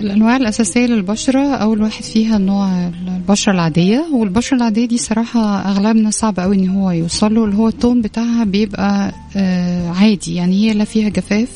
الأنواع 0.00 0.36
الأساسية 0.36 0.86
للبشرة 0.86 1.54
أول 1.54 1.82
واحد 1.82 2.04
فيها 2.04 2.38
نوع 2.38 2.90
البشرة 3.16 3.52
العادية 3.52 4.04
والبشرة 4.12 4.56
العادية 4.56 4.86
دي 4.86 4.98
صراحة 4.98 5.40
أغلبنا 5.70 6.10
صعب 6.10 6.40
قوي 6.40 6.56
إن 6.56 6.68
هو 6.68 6.90
يوصل 6.90 7.34
له 7.34 7.44
اللي 7.44 7.56
هو 7.56 7.68
ال 7.68 7.74
tone 7.74 8.00
بتاعها 8.02 8.44
بيبقى 8.44 9.12
آه 9.36 9.88
عادي 9.90 10.34
يعني 10.34 10.54
هي 10.68 10.74
لا 10.74 10.84
فيها 10.84 11.08
جفاف 11.08 11.48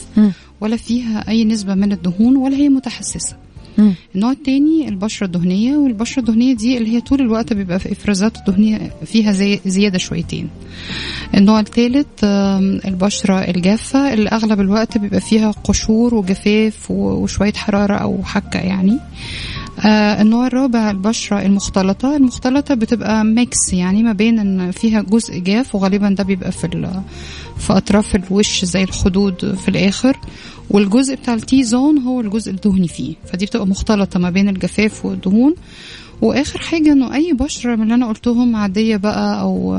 ولا 0.60 0.76
فيها 0.76 1.28
أي 1.28 1.44
نسبة 1.44 1.74
من 1.74 1.92
الدهون 1.92 2.36
ولا 2.36 2.56
هي 2.56 2.68
متحسسة. 2.68 3.36
النوع 4.14 4.30
التاني 4.32 4.88
البشرة 4.88 5.26
الدهنية 5.26 5.76
والبشرة 5.76 6.20
الدهنية 6.20 6.54
دي 6.54 6.78
اللي 6.78 6.96
هي 6.96 7.00
طول 7.00 7.20
الوقت 7.20 7.52
بيبقى 7.52 7.78
في 7.78 7.92
إفرازات 7.92 8.36
الدهنية 8.36 8.92
فيها 9.04 9.32
زي 9.32 9.60
زيادة 9.66 9.98
شويتين. 9.98 10.48
النوع 11.34 11.60
الثالث 11.60 12.06
البشرة 12.84 13.34
الجافة 13.38 14.14
اللي 14.14 14.28
أغلب 14.28 14.60
الوقت 14.60 14.98
بيبقى 14.98 15.20
فيها 15.20 15.50
قشور 15.50 16.14
وجفاف 16.14 16.90
وشوية 16.90 17.52
حرارة 17.52 17.94
أو 17.94 18.22
حكة 18.24 18.58
يعني. 18.60 18.98
آه 19.86 20.22
النوع 20.22 20.46
الرابع 20.46 20.90
البشرة 20.90 21.42
المختلطة. 21.42 22.16
المختلطة 22.16 22.74
بتبقى 22.74 23.24
ميكس 23.24 23.72
يعني 23.72 24.02
ما 24.02 24.12
بين 24.12 24.38
إن 24.38 24.70
فيها 24.70 25.02
جزء 25.02 25.38
جاف 25.38 25.74
وغالبا 25.74 26.08
ده 26.08 26.24
بيبقى 26.24 26.52
في 26.52 26.88
في 27.58 27.72
أطراف 27.72 28.16
الوش 28.16 28.64
زي 28.64 28.82
الخدود 28.82 29.54
في 29.54 29.68
الآخر. 29.68 30.16
والجزء 30.70 31.14
بتاع 31.14 31.34
التي 31.34 31.64
زون 31.64 31.98
هو 31.98 32.20
الجزء 32.20 32.50
الدهني 32.50 32.88
فيه. 32.88 33.14
فدي 33.32 33.46
بتبقى 33.46 33.66
مختلطة 33.66 34.20
ما 34.20 34.30
بين 34.30 34.48
الجفاف 34.48 35.04
والدهون. 35.06 35.54
وآخر 36.22 36.58
حاجة 36.58 36.92
إنه 36.92 37.14
أي 37.14 37.32
بشرة 37.32 37.76
من 37.76 37.82
اللي 37.82 37.94
أنا 37.94 38.08
قلتهم 38.08 38.56
عادية 38.56 38.96
بقى 38.96 39.40
أو 39.40 39.76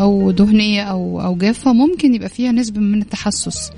أو 0.00 0.30
دهنية 0.30 0.82
أو 0.82 1.20
أو 1.20 1.34
جافة 1.36 1.72
ممكن 1.72 2.14
يبقى 2.14 2.28
فيها 2.28 2.52
نسبة 2.52 2.80
من 2.80 3.02
التحسس. 3.02 3.70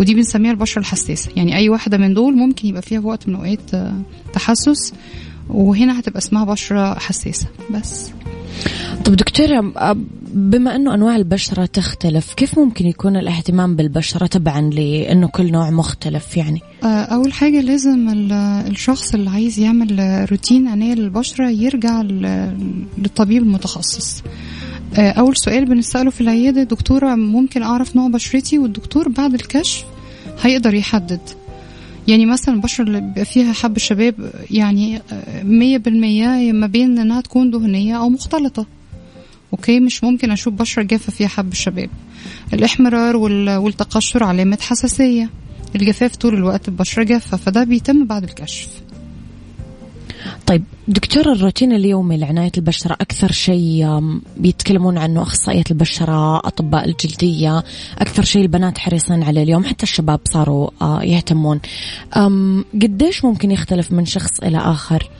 ودي 0.00 0.14
بنسميها 0.14 0.50
البشرة 0.50 0.80
الحساسة. 0.80 1.30
يعني 1.36 1.56
أي 1.56 1.68
واحدة 1.68 1.98
من 1.98 2.14
دول 2.14 2.36
ممكن 2.36 2.68
يبقى 2.68 2.82
فيها 2.82 3.00
وقت 3.00 3.28
من 3.28 3.34
الأوقات 3.34 3.94
تحسس 4.32 4.92
وهنا 5.48 6.00
هتبقى 6.00 6.18
اسمها 6.18 6.44
بشرة 6.44 6.94
حساسة. 6.98 7.46
بس. 7.70 8.10
طب 9.04 9.16
دكتورة 9.16 9.72
بما 10.34 10.76
أنه 10.76 10.94
أنواع 10.94 11.16
البشرة 11.16 11.66
تختلف 11.66 12.34
كيف 12.34 12.58
ممكن 12.58 12.86
يكون 12.86 13.16
الاهتمام 13.16 13.76
بالبشرة 13.76 14.26
تبعا 14.26 14.60
لأنه 14.60 15.26
كل 15.28 15.52
نوع 15.52 15.70
مختلف 15.70 16.36
يعني؟ 16.36 16.60
أول 16.84 17.32
حاجة 17.32 17.60
لازم 17.60 18.08
الشخص 18.68 19.14
اللي 19.14 19.30
عايز 19.30 19.58
يعمل 19.58 20.26
روتين 20.30 20.68
عناية 20.68 20.94
للبشرة 20.94 21.50
يرجع 21.50 22.02
للطبيب 22.98 23.42
المتخصص. 23.42 24.22
أول 24.98 25.36
سؤال 25.36 25.64
بنسأله 25.64 26.10
في 26.10 26.20
العيادة 26.20 26.62
دكتورة 26.62 27.14
ممكن 27.14 27.62
أعرف 27.62 27.96
نوع 27.96 28.08
بشرتي؟ 28.08 28.58
والدكتور 28.58 29.08
بعد 29.08 29.34
الكشف 29.34 29.84
هيقدر 30.42 30.74
يحدد. 30.74 31.20
يعني 32.08 32.26
مثلا 32.26 32.54
البشرة 32.54 32.84
اللي 32.84 33.00
بيبقى 33.00 33.24
فيها 33.24 33.52
حب 33.52 33.76
الشباب 33.76 34.32
يعني 34.50 35.02
مية 35.42 35.78
بالمية 35.78 36.52
ما 36.52 36.66
بين 36.66 36.98
إنها 36.98 37.20
تكون 37.20 37.50
دهنية 37.50 37.96
أو 37.98 38.08
مختلطة. 38.08 38.66
أوكي؟ 39.52 39.80
مش 39.80 40.04
ممكن 40.04 40.30
أشوف 40.30 40.54
بشرة 40.54 40.82
جافة 40.82 41.12
فيها 41.12 41.28
حب 41.28 41.52
الشباب 41.52 41.90
الإحمرار 42.52 43.16
والتقشر 43.16 44.24
علامة 44.24 44.58
حساسية. 44.60 45.30
الجفاف 45.76 46.16
طول 46.16 46.34
الوقت 46.34 46.70
ببشرة 46.70 47.02
جافة 47.02 47.36
فده 47.36 47.64
بيتم 47.64 48.04
بعد 48.04 48.22
الكشف. 48.24 48.68
طيب 50.46 50.64
دكتور 50.88 51.32
الروتين 51.32 51.72
اليومي 51.72 52.16
لعناية 52.16 52.52
البشرة 52.56 52.92
أكثر 52.92 53.32
شيء 53.32 54.00
بيتكلمون 54.36 54.98
عنه 54.98 55.22
أخصائية 55.22 55.64
البشرة 55.70 56.36
أطباء 56.36 56.88
الجلدية 56.88 57.64
أكثر 57.98 58.22
شيء 58.22 58.42
البنات 58.42 58.78
حريصين 58.78 59.22
عليه 59.22 59.42
اليوم 59.42 59.64
حتى 59.64 59.82
الشباب 59.82 60.20
صاروا 60.32 60.70
آه، 60.82 61.02
يهتمون. 61.02 61.60
قديش 62.74 63.24
ممكن 63.24 63.50
يختلف 63.50 63.92
من 63.92 64.04
شخص 64.04 64.40
إلى 64.40 64.58
آخر؟ 64.58 65.10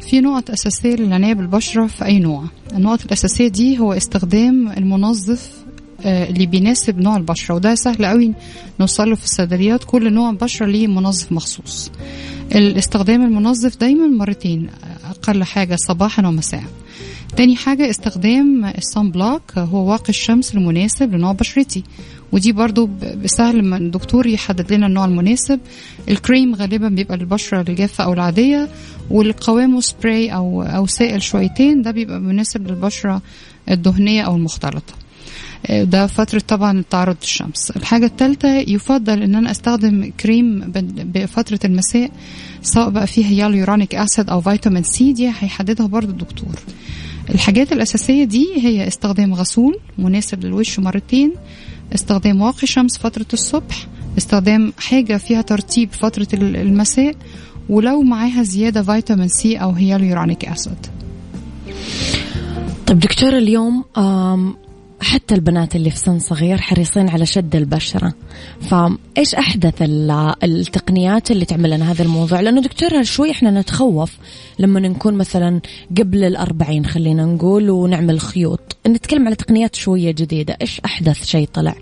في 0.00 0.20
نقط 0.20 0.50
أساسية 0.50 0.96
للعناية 0.96 1.34
بالبشرة 1.34 1.86
في 1.86 2.04
أي 2.04 2.18
نوع. 2.18 2.44
النقط 2.72 3.04
الأساسية 3.04 3.48
دي 3.48 3.78
هو 3.78 3.92
استخدام 3.92 4.68
المنظف 4.68 5.50
آه، 6.04 6.28
اللي 6.28 6.46
بيناسب 6.46 6.98
نوع 6.98 7.16
البشرة 7.16 7.54
وده 7.54 7.74
سهل 7.74 8.06
قوي 8.06 8.32
نوصله 8.80 9.14
في 9.14 9.24
الصيدليات 9.24 9.84
كل 9.84 10.12
نوع 10.12 10.32
بشرة 10.32 10.66
ليه 10.66 10.86
منظف 10.86 11.32
مخصوص. 11.32 11.90
الاستخدام 12.54 13.24
المنظف 13.24 13.76
دايما 13.80 14.06
مرتين 14.06 14.68
أقل 15.10 15.44
حاجة 15.44 15.76
صباحا 15.76 16.26
ومساء. 16.26 16.64
تاني 17.36 17.56
حاجة 17.56 17.90
استخدام 17.90 18.64
الصن 18.64 19.10
بلوك 19.10 19.58
هو 19.58 19.90
واقي 19.90 20.08
الشمس 20.08 20.54
المناسب 20.54 21.14
لنوع 21.14 21.32
بشرتي. 21.32 21.82
ودي 22.32 22.52
برضو 22.52 22.88
بسهل 23.24 23.58
لما 23.58 23.76
الدكتور 23.76 24.26
يحدد 24.26 24.72
لنا 24.72 24.86
النوع 24.86 25.04
المناسب. 25.04 25.60
الكريم 26.08 26.54
غالبا 26.54 26.88
بيبقى 26.88 27.16
للبشرة 27.16 27.60
الجافة 27.70 28.04
أو 28.04 28.12
العادية 28.12 28.68
والقوامه 29.10 29.80
سبراي 29.80 30.34
أو 30.34 30.62
أو 30.62 30.86
سائل 30.86 31.22
شويتين 31.22 31.82
ده 31.82 31.90
بيبقى 31.90 32.20
مناسب 32.20 32.66
للبشرة 32.68 33.22
الدهنية 33.70 34.22
أو 34.22 34.36
المختلطة. 34.36 34.94
ده 35.70 36.06
فترة 36.06 36.38
طبعا 36.48 36.78
التعرض 36.78 37.16
للشمس. 37.22 37.70
الحاجة 37.70 38.06
الثالثة 38.06 38.48
يفضل 38.58 39.22
إن 39.22 39.34
أنا 39.34 39.50
أستخدم 39.50 40.10
كريم 40.20 40.72
بفترة 41.14 41.60
المساء 41.64 42.10
سواء 42.62 42.90
بقى 42.90 43.06
فيها 43.06 43.30
hyaluronic 43.30 43.94
acid 43.94 44.30
أو 44.30 44.40
فيتامين 44.40 44.82
C 44.82 45.12
دي 45.12 45.28
هيحددها 45.28 45.86
برضو 45.86 46.10
الدكتور. 46.10 46.54
الحاجات 47.30 47.72
الأساسية 47.72 48.24
دي 48.24 48.46
هي 48.56 48.88
استخدام 48.88 49.34
غسول 49.34 49.78
مناسب 49.98 50.44
للوش 50.44 50.78
مرتين 50.78 51.32
استخدام 51.94 52.40
واقي 52.42 52.66
شمس 52.66 52.98
فترة 52.98 53.26
الصبح 53.32 53.86
استخدام 54.18 54.72
حاجة 54.78 55.16
فيها 55.16 55.42
ترطيب 55.42 55.92
فترة 55.92 56.28
المساء 56.34 57.14
ولو 57.68 58.02
معاها 58.02 58.42
زيادة 58.42 58.82
فيتامين 58.82 59.28
سي 59.28 59.56
أو 59.56 59.70
هياليورونيك 59.70 60.44
أسيد. 60.44 60.86
طيب 62.86 62.98
دكتور 62.98 63.38
اليوم 63.38 63.84
حتى 65.00 65.34
البنات 65.34 65.76
اللي 65.76 65.90
في 65.90 65.98
سن 65.98 66.18
صغير 66.18 66.58
حريصين 66.58 67.08
على 67.08 67.26
شد 67.26 67.56
البشرة. 67.56 68.14
فإيش 68.60 69.34
أحدث 69.34 69.74
التقنيات 70.42 71.30
اللي 71.30 71.44
تعمل 71.44 71.70
لنا 71.70 71.92
هذا 71.92 72.02
الموضوع؟ 72.02 72.40
لأنه 72.40 72.60
دكتور 72.60 73.02
شوي 73.02 73.30
إحنا 73.30 73.50
نتخوف 73.50 74.12
لما 74.58 74.80
نكون 74.80 75.14
مثلا 75.14 75.60
قبل 75.98 76.24
الأربعين 76.24 76.86
خلينا 76.86 77.24
نقول 77.24 77.70
ونعمل 77.70 78.20
خيوط؟ 78.20 78.76
نتكلم 78.86 79.26
على 79.26 79.36
تقنيات 79.36 79.74
شوية 79.74 80.10
جديدة. 80.10 80.56
إيش 80.60 80.80
أحدث 80.80 81.24
شيء 81.24 81.48
طلع؟ 81.52 81.74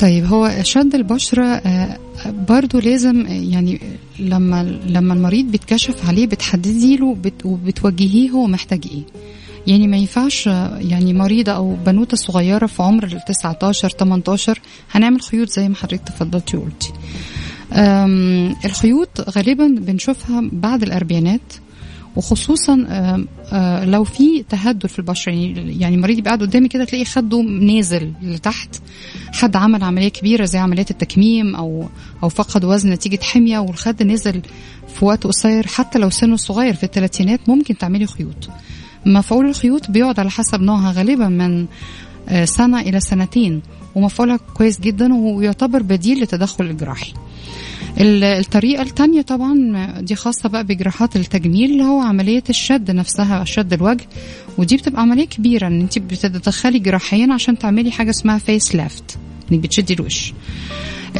طيب 0.00 0.24
هو 0.24 0.62
شد 0.62 0.94
البشرة 0.94 1.44
آه، 1.44 1.98
برضو 2.26 2.78
لازم 2.78 3.26
يعني 3.26 3.80
لما 4.18 4.80
لما 4.86 5.14
المريض 5.14 5.44
بيتكشف 5.44 6.08
عليه 6.08 6.26
بتحددي 6.26 6.96
له 6.96 7.16
وبتوجهيه 7.44 8.30
هو 8.30 8.46
محتاج 8.46 8.84
إيه. 8.92 9.02
يعني 9.66 9.86
ما 9.86 9.96
ينفعش 9.96 10.46
يعني 10.46 11.12
مريضة 11.14 11.52
أو 11.52 11.76
بنوتة 11.86 12.16
صغيرة 12.16 12.66
في 12.66 12.82
عمر 12.82 13.04
ال 13.04 13.24
19 13.24 13.88
18 13.88 14.60
هنعمل 14.92 15.20
خيوط 15.20 15.48
زي 15.48 15.68
ما 15.68 15.74
حضرتك 15.74 16.02
تفضلتي 16.08 16.56
وقلتي. 16.56 16.92
الخيوط 18.64 19.20
غالبا 19.30 19.66
بنشوفها 19.78 20.42
بعد 20.52 20.82
الأربعينات 20.82 21.40
وخصوصا 22.16 22.76
لو 23.84 24.04
في 24.04 24.42
تهدر 24.48 24.88
في 24.88 24.98
البشرة 24.98 25.32
يعني 25.32 25.80
يعني 25.80 25.96
مريض 25.96 26.18
يبقى 26.18 26.28
قاعد 26.28 26.42
قدامي 26.42 26.68
كده 26.68 26.84
تلاقي 26.84 27.04
خده 27.04 27.42
نازل 27.42 28.12
لتحت. 28.22 28.76
حد 29.32 29.56
عمل 29.56 29.82
عملية 29.84 30.08
كبيرة 30.08 30.44
زي 30.44 30.58
عمليات 30.58 30.90
التكميم 30.90 31.56
أو 31.56 31.88
أو 32.22 32.28
فقد 32.28 32.64
وزن 32.64 32.90
نتيجة 32.90 33.18
حمية 33.22 33.58
والخد 33.58 34.02
نزل 34.02 34.42
في 34.94 35.04
وقت 35.04 35.26
قصير. 35.26 35.66
حتى 35.66 35.98
لو 35.98 36.10
سنه 36.10 36.36
صغير 36.36 36.74
في 36.74 36.84
الثلاثينات 36.84 37.48
ممكن 37.48 37.78
تعملي 37.78 38.06
خيوط. 38.06 38.48
مفعول 39.06 39.46
الخيوط 39.48 39.90
بيقعد 39.90 40.20
على 40.20 40.30
حسب 40.30 40.62
نوعها 40.62 40.92
غالبا 40.92 41.28
من 41.28 41.66
آه، 42.28 42.44
سنة 42.44 42.80
إلى 42.80 43.00
سنتين 43.00 43.62
ومفعولها 43.94 44.38
كويس 44.54 44.80
جدا 44.80 45.14
ويعتبر 45.14 45.82
بديل 45.82 46.18
للتدخل 46.18 46.64
الجراحي 46.64 47.12
الطريقة 47.98 48.82
الثانية 48.82 49.22
طبعا 49.22 50.00
دي 50.00 50.14
خاصة 50.14 50.48
بقى 50.48 50.64
بجراحات 50.64 51.16
التجميل 51.16 51.70
اللي 51.70 51.82
هو 51.84 52.00
عملية 52.00 52.42
الشد 52.50 52.90
نفسها 52.90 53.44
شد 53.44 53.72
الوجه 53.72 54.04
ودي 54.58 54.76
بتبقى 54.76 55.02
عملية 55.02 55.24
كبيرة 55.26 55.66
إن 55.66 55.80
انت 55.80 55.98
بتتدخلي 55.98 56.78
جراحيا 56.78 57.32
عشان 57.32 57.58
تعملي 57.58 57.90
حاجة 57.90 58.10
اسمها 58.10 58.38
face 58.38 58.74
lift 58.74 59.18
إنك 59.52 59.60
بتشدي 59.60 59.94
الوش. 59.94 60.32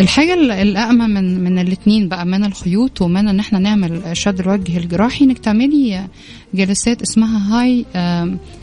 الحاجة 0.01 0.35
الأأمن 0.63 1.11
من 1.15 1.45
من 1.45 1.59
الاثنين 1.59 2.09
بقى 2.09 2.27
من 2.27 2.45
الخيوط 2.45 3.03
ومن 3.03 3.29
إن 3.29 3.39
إحنا 3.41 3.59
نعمل 3.59 4.03
شد 4.17 4.41
الوجه 4.41 4.79
الجراحي 4.79 5.25
إنك 5.25 5.39
تعملي 5.39 6.07
جلسات 6.55 7.03
اسمها 7.03 7.61
high 7.63 7.85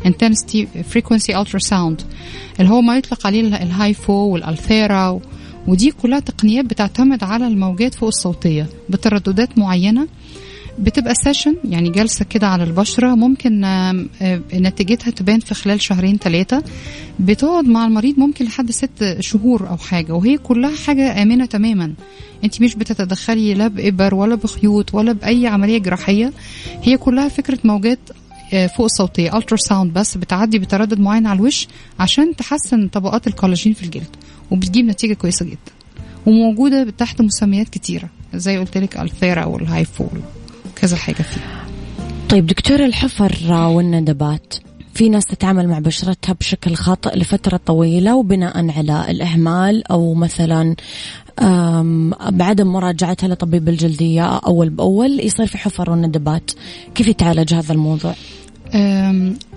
intensity 0.05 0.67
frequency 0.83 1.39
ultrasound 1.41 2.01
اللي 2.59 2.71
هو 2.71 2.81
ما 2.81 2.97
يطلق 2.97 3.27
عليه 3.27 3.41
ال 3.41 3.56
HIFU 3.56 4.13
والالثيرا 4.13 5.19
ودي 5.67 5.91
كلها 5.91 6.19
تقنيات 6.19 6.65
بتعتمد 6.65 7.23
على 7.23 7.47
الموجات 7.47 7.93
فوق 7.95 8.07
الصوتية 8.07 8.67
بترددات 8.89 9.57
معينة. 9.57 10.07
بتبقى 10.79 11.13
session 11.23 11.55
يعني 11.63 11.89
جلسة 11.89 12.25
كده 12.25 12.47
على 12.47 12.63
البشرة. 12.63 13.15
ممكن 13.15 13.61
نتيجتها 14.53 15.11
تبان 15.11 15.39
في 15.39 15.53
خلال 15.53 15.81
شهرين 15.81 16.17
ثلاثة 16.17 16.63
بتقعد 17.19 17.65
مع 17.65 17.85
المريض 17.85 18.19
ممكن 18.19 18.45
لحد 18.45 18.71
ست 18.71 19.17
شهور 19.19 19.69
أو 19.69 19.77
حاجة 19.77 20.13
وهي 20.13 20.37
كلها 20.37 20.75
حاجة 20.85 21.21
آمنة 21.21 21.45
تماما. 21.45 21.93
انت 22.43 22.61
مش 22.61 22.75
بتتدخلي 22.75 23.53
لا 23.53 23.67
بإبر 23.67 24.15
ولا 24.15 24.35
بخيوط 24.35 24.93
ولا 24.93 25.11
بأي 25.13 25.47
عملية 25.47 25.77
جراحية. 25.77 26.33
هي 26.83 26.97
كلها 26.97 27.27
فكرة 27.29 27.59
موجات 27.63 27.99
آه، 28.53 28.67
فوق 28.67 28.85
الصوتية 28.85 29.37
ultrasound 29.37 29.93
بس 29.93 30.17
بتعدي 30.17 30.59
بتردد 30.59 30.99
معين 30.99 31.27
على 31.27 31.39
الوش 31.39 31.67
عشان 31.99 32.35
تحسن 32.35 32.87
طبقات 32.87 33.27
الكولاجين 33.27 33.73
في 33.73 33.83
الجلد 33.83 34.15
وبتجيب 34.51 34.85
نتيجة 34.85 35.13
كويسة 35.13 35.45
جدا. 35.45 35.71
وموجودة 36.25 36.89
تحت 36.97 37.21
مسميات 37.21 37.69
كتيرة 37.69 38.09
زي 38.33 38.57
قلت 38.57 38.77
لك 38.77 38.99
الثيرا 38.99 39.45
والهايفول. 39.45 40.21
كذا 40.77 40.97
حاجة 40.97 41.21
فيها 41.21 41.65
طيب 42.29 42.45
دكتور 42.45 42.85
الحفر 42.85 43.53
والندبات 43.53 44.53
في 44.93 45.09
ناس 45.09 45.25
تتعامل 45.25 45.67
مع 45.67 45.79
بشرتها 45.79 46.33
بشكل 46.33 46.75
خاطئ 46.75 47.17
لفترة 47.17 47.57
طويلة 47.65 48.15
وبناء 48.15 48.71
على 48.71 49.11
الإهمال 49.11 49.91
أو 49.91 50.13
مثلا 50.13 50.75
بعدم 52.31 52.67
مراجعتها 52.67 53.27
لطبيب 53.27 53.69
الجلدية 53.69 54.25
أول 54.25 54.69
بأول 54.69 55.19
يصير 55.19 55.45
في 55.45 55.57
حفر 55.57 55.89
وندبات 55.89 56.51
كيف 56.95 57.07
يتعالج 57.07 57.53
هذا 57.53 57.73
الموضوع؟ 57.73 58.15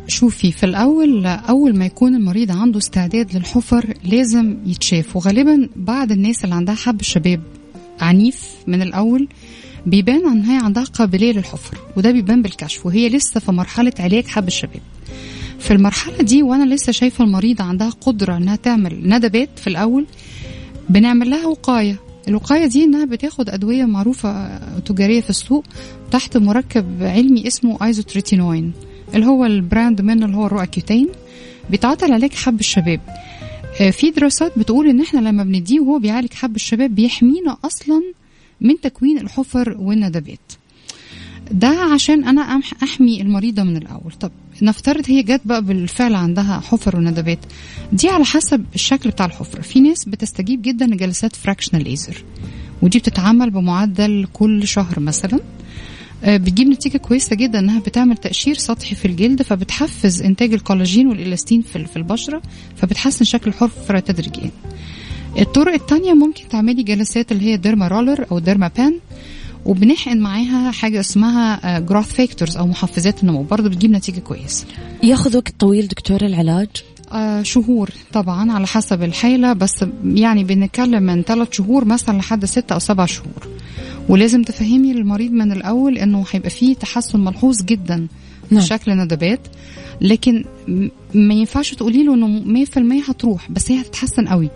شوفي 0.06 0.52
في 0.52 0.66
الأول 0.66 1.26
أول 1.26 1.76
ما 1.76 1.87
يكون 1.87 2.14
المريض 2.14 2.50
عنده 2.50 2.78
استعداد 2.78 3.37
للحفر 3.37 3.94
لازم 4.04 4.56
يتشاف 4.66 5.16
وغالبا 5.16 5.68
بعض 5.76 6.12
الناس 6.12 6.44
اللي 6.44 6.54
عندها 6.54 6.74
حب 6.74 7.00
الشباب 7.00 7.40
عنيف 8.00 8.54
من 8.66 8.83
الأول 8.83 9.28
بيبان 9.86 10.26
ان 10.26 10.42
هي 10.42 10.56
عندها 10.64 10.84
قابليه 10.84 11.32
للحفر 11.32 11.78
وده 11.96 12.10
بيبان 12.10 12.42
بالكشف 12.42 12.86
وهي 12.86 13.08
لسه 13.08 13.40
في 13.40 13.52
مرحلة 13.52 13.92
علاج 13.98 14.26
حب 14.26 14.46
الشباب. 14.48 14.80
في 15.58 15.70
المرحلة 15.72 16.16
دي 16.22 16.42
وأنا 16.42 16.74
لسه 16.74 16.92
شايفة 16.92 17.24
المريضه 17.24 17.64
عندها 17.64 17.90
قدرة 17.90 18.36
إنها 18.36 18.56
تعمل 18.56 19.08
ندبات 19.08 19.48
في 19.56 19.66
الأول 19.66 20.06
بنعمل 20.88 21.30
لها 21.30 21.46
وقاية. 21.46 21.96
الوقاية 22.28 22.66
دي 22.66 22.84
إنها 22.84 23.04
بتاخد 23.04 23.48
أدوية 23.50 23.84
معروفة 23.84 24.58
تجارية 24.78 25.20
في 25.20 25.30
السوق 25.30 25.64
تحت 26.10 26.36
مركب 26.36 27.02
علمي 27.02 27.46
اسمه 27.46 27.86
ايزوتريتينوين 27.86 28.72
اللي 29.14 29.26
هو 29.26 29.44
ال 29.44 29.54
brand 29.54 30.00
منه 30.00 30.26
اللي 30.26 30.36
هو 30.36 30.46
الرواكيوتين 30.46 31.08
بيتعاطى 31.70 32.06
لعلاج 32.06 32.32
حب 32.32 32.60
الشباب. 32.60 33.00
آه، 33.80 33.90
في 33.90 34.10
دراسات 34.10 34.58
بتقول 34.58 34.88
إن 34.88 35.00
إحنا 35.00 35.20
لما 35.20 35.44
بنديه 35.44 35.80
وهو 35.80 35.98
بيعالج 35.98 36.32
حب 36.32 36.56
الشباب 36.56 36.94
بيحمينا 36.94 37.56
أصلا 37.64 38.02
من 38.60 38.80
تكوين 38.80 39.18
الحفر 39.18 39.76
والندبات 39.78 40.52
ده 41.50 41.68
عشان 41.68 42.24
أنا 42.24 42.60
أحمي 42.82 43.20
المريضة 43.22 43.62
من 43.62 43.76
الأول. 43.76 44.12
طب 44.20 44.30
نفترض 44.62 45.04
هي 45.06 45.22
جت 45.22 45.40
بقى 45.44 45.64
بالفعل 45.64 46.14
عندها 46.14 46.60
حفر 46.60 46.96
وندبات 46.96 47.38
دي 47.92 48.08
على 48.08 48.24
حسب 48.24 48.64
الشكل 48.74 49.10
بتاع 49.10 49.26
الحفره 49.26 49.60
في 49.60 49.80
ناس 49.80 50.04
بتستجيب 50.04 50.62
جدا 50.62 50.86
لجلسات 50.86 51.36
fractional 51.36 51.84
laser 51.84 52.24
ودي 52.82 52.98
بتتعمل 52.98 53.50
بمعدل 53.50 54.26
كل 54.32 54.68
شهر 54.68 55.00
مثلا. 55.00 55.40
آه، 56.24 56.36
بتجيب 56.36 56.68
نتيجة 56.68 56.96
كويسة 56.98 57.36
جدا 57.36 57.58
إنها 57.58 57.80
بتعمل 57.80 58.16
تقشير 58.16 58.54
سطحي 58.54 58.94
في 58.94 59.04
الجلد 59.04 59.42
فبتحفز 59.42 60.22
إنتاج 60.22 60.52
الكولاجين 60.52 61.06
والإلاستين 61.06 61.62
في 61.62 61.96
البشرة 61.96 62.42
فبتحسن 62.76 63.24
شكل 63.24 63.50
الحفرة 63.50 63.98
تدريجيا. 64.00 64.50
الطرق 65.38 65.72
التانية 65.74 66.12
ممكن 66.14 66.48
تعملي 66.48 66.82
جلسات 66.82 67.32
اللي 67.32 67.44
هي 67.44 67.56
derma 67.56 67.88
roller 67.88 68.26
أو 68.32 68.38
derma 68.38 68.70
pen 68.76 68.94
وبنحقن 69.64 70.20
معاها 70.20 70.70
حاجة 70.70 71.00
اسمها 71.00 71.78
growth 71.78 72.12
factors 72.12 72.56
أو 72.56 72.66
محفزات 72.66 73.22
النمو 73.22 73.42
برضه 73.42 73.68
بتجيب 73.68 73.90
نتيجة 73.90 74.20
كويسه 74.20 74.66
ياخذ 75.02 75.36
وقت 75.36 75.54
طويل 75.58 75.88
دكتور 75.88 76.22
العلاج؟ 76.26 76.68
آه 77.12 77.42
شهور 77.42 77.90
طبعا 78.12 78.52
على 78.52 78.66
حسب 78.66 79.02
الحالة 79.02 79.52
بس 79.52 79.84
يعني 80.04 80.44
بنتكلم 80.44 81.02
من 81.02 81.22
ثلاث 81.22 81.48
شهور 81.52 81.84
مثلا 81.84 82.18
لحد 82.18 82.44
ستة 82.44 82.72
أو 82.72 82.78
سبع 82.78 83.06
شهور. 83.06 83.46
ولازم 84.08 84.42
تفهمي 84.42 84.92
للمريض 84.92 85.30
من 85.32 85.52
الأول 85.52 85.98
إنه 85.98 86.24
هيبقى 86.30 86.50
فيه 86.50 86.74
تحسن 86.74 87.20
ملحوظ 87.20 87.62
جدا 87.64 88.06
في 88.48 88.54
نعم. 88.54 88.64
شكل 88.64 88.96
ندبات 88.96 89.40
لكن 90.00 90.44
ما 91.14 91.34
ينفعش 91.34 91.74
تقولي 91.74 92.02
له 92.04 92.14
إنه 92.14 92.64
100% 93.04 93.08
هتروح 93.10 93.50
بس 93.50 93.70
هي 93.70 93.80
هتتحسن 93.80 94.28
قوي. 94.28 94.50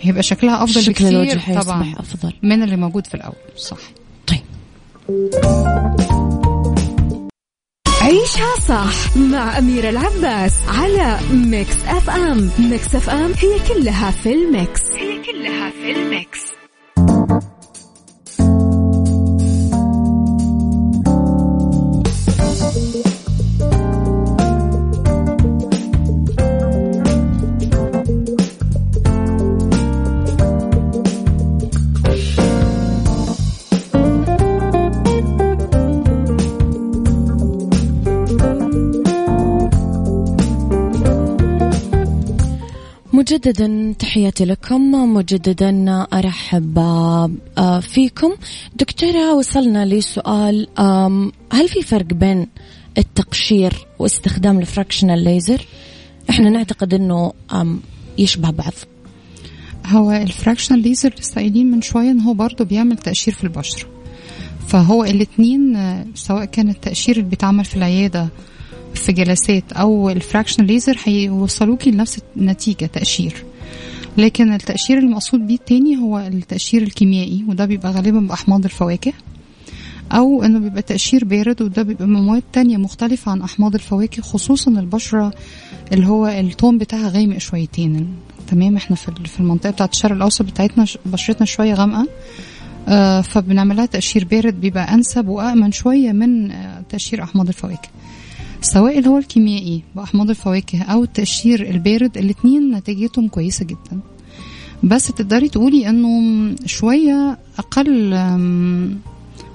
هيبقى 0.00 0.22
شكلها 0.22 0.64
أفضل 0.64 0.82
شكل 0.82 0.92
بكثير 1.24 1.62
طبعا 1.62 1.94
أفضل. 1.98 2.32
من 2.42 2.62
اللي 2.62 2.76
موجود 2.76 3.06
في 3.06 3.14
الأول 3.14 3.34
صح. 3.56 3.76
طيب. 4.26 4.40
عيشها 8.00 8.60
صح 8.68 9.16
مع 9.16 9.58
أميرة 9.58 9.90
العباس 9.90 10.54
على 10.68 11.18
ميكس 11.32 11.76
أف 11.86 12.10
أم 12.10 12.50
ميكس 12.58 12.94
أف 12.94 13.10
أم 13.10 13.32
هي 13.38 13.58
كلها 13.74 14.10
في 14.10 14.32
الميكس. 14.32 14.80
هي 14.98 15.18
كلها 15.22 15.70
في 15.70 15.92
الميكس. 15.92 16.49
مجددا 43.30 43.94
تحياتي 43.98 44.44
لكم 44.44 45.14
مجددا 45.14 46.06
أرحب 46.12 46.78
آه، 46.78 47.80
فيكم. 47.80 48.32
دكتورة 48.76 49.34
وصلنا 49.34 49.84
لسؤال 49.86 50.68
هل 51.52 51.68
في 51.68 51.82
فرق 51.82 52.06
بين 52.06 52.46
التقشير 52.98 53.86
واستخدام 53.98 54.58
الفراكشنال 54.58 55.24
ليزر 55.24 55.66
إحنا 56.30 56.50
نعتقد 56.50 56.94
إنه 56.94 57.32
يشبه 58.18 58.50
بعض. 58.50 58.72
هو 59.86 60.10
الفراكشنال 60.10 60.80
ليزر 60.80 61.14
لسه 61.20 61.34
قايلين 61.34 61.70
من 61.70 61.82
شوية 61.82 62.10
إن 62.10 62.20
هو 62.20 62.34
برضه 62.34 62.64
بيعمل 62.64 62.96
تقشير 62.96 63.34
في 63.34 63.44
البشرة. 63.44 63.88
فهو 64.68 65.04
الاثنين 65.04 65.78
سواء 66.14 66.44
كان 66.44 66.68
التقشير 66.68 67.16
اللي 67.16 67.28
بيتعمل 67.28 67.64
في 67.64 67.76
العيادة 67.76 68.28
في 68.94 69.12
جلسات 69.12 69.72
أو 69.72 70.10
الفراكشنال 70.10 70.66
ليزر 70.66 70.98
هيوصلوكي 71.04 71.90
لنفس 71.90 72.20
النتيجة 72.36 72.86
تقشير 72.86 73.44
لكن 74.18 74.52
التقشير 74.52 74.98
المقصود 74.98 75.46
بيه 75.46 75.54
التاني 75.54 75.96
هو 75.96 76.18
التقشير 76.18 76.82
الكيميائي 76.82 77.44
وده 77.48 77.64
بيبقى 77.64 77.92
غالبا 77.92 78.20
بأحماض 78.20 78.64
الفواكه. 78.64 79.12
أو 80.12 80.42
إنه 80.42 80.58
بيبقى 80.58 80.82
تقشير 80.82 81.24
بارد 81.24 81.62
وده 81.62 81.82
بيبقى 81.82 82.06
مواد 82.06 82.42
تانية 82.52 82.76
مختلفة 82.76 83.32
عن 83.32 83.42
أحماض 83.42 83.74
الفواكه 83.74 84.22
خصوصا 84.22 84.70
البشرة 84.70 85.32
اللي 85.92 86.06
هو 86.06 86.26
التون 86.26 86.78
بتاعها 86.78 87.08
غامق 87.08 87.38
شويتين. 87.38 88.08
تمام 88.46 88.76
إحنا 88.76 88.96
في 88.96 89.40
المنطقة 89.40 89.70
بتاعت 89.70 89.92
الشرق 89.92 90.12
الأوسط 90.12 90.42
بتاعتنا 90.42 90.86
بشرتنا 91.06 91.46
شوية 91.46 91.74
غامقة. 91.74 92.08
آه 92.88 93.20
فبنعملها 93.20 93.86
تقشير 93.86 94.24
بارد 94.24 94.60
بيبقى 94.60 94.94
أنسب 94.94 95.28
وأأمن 95.28 95.72
شوية 95.72 96.12
من 96.12 96.50
آه 96.50 96.82
تقشير 96.88 97.22
أحماض 97.22 97.48
الفواكه. 97.48 97.88
اللي 98.98 99.08
هو 99.08 99.18
الكيميائي 99.18 99.82
بأحماض 99.96 100.30
الفواكه 100.30 100.82
أو 100.82 101.04
التقشير 101.04 101.70
البارد 101.70 102.18
الاتنين 102.18 102.70
نتيجتهم 102.70 103.28
كويسة 103.28 103.64
جدا. 103.64 104.00
بس 104.82 105.06
تقدري 105.06 105.48
تقولي 105.48 105.88
إنه 105.88 106.54
شوية 106.66 107.38
أقل 107.58 108.14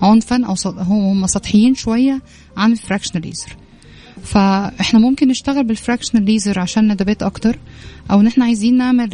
عنفا 0.01 0.45
أو 0.45 0.55
هم 0.77 1.27
سطحيين 1.27 1.75
شوية 1.75 2.21
عن 2.57 2.71
ال 2.71 2.76
fractional 2.76 3.23
laser 3.23 3.55
فإحنا 4.23 4.99
ممكن 4.99 5.27
نشتغل 5.27 5.63
بال 5.63 5.74
fractional 5.74 6.25
laser 6.25 6.60
عشان 6.59 6.91
ندبات 6.91 7.23
أكتر 7.23 7.59
أو 8.11 8.21
ان 8.21 8.27
إحنا 8.27 8.45
عايزين 8.45 8.77
نعمل 8.77 9.09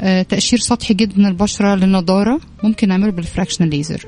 آه، 0.00 0.22
تقشير 0.22 0.58
سطحي 0.58 0.94
جدا 0.94 1.14
من 1.18 1.26
البشرة 1.26 1.74
للنضارة 1.74 2.40
ممكن 2.62 2.88
نعمله 2.88 3.10
بال 3.10 3.20
fractional 3.20 3.70
laser 3.70 4.06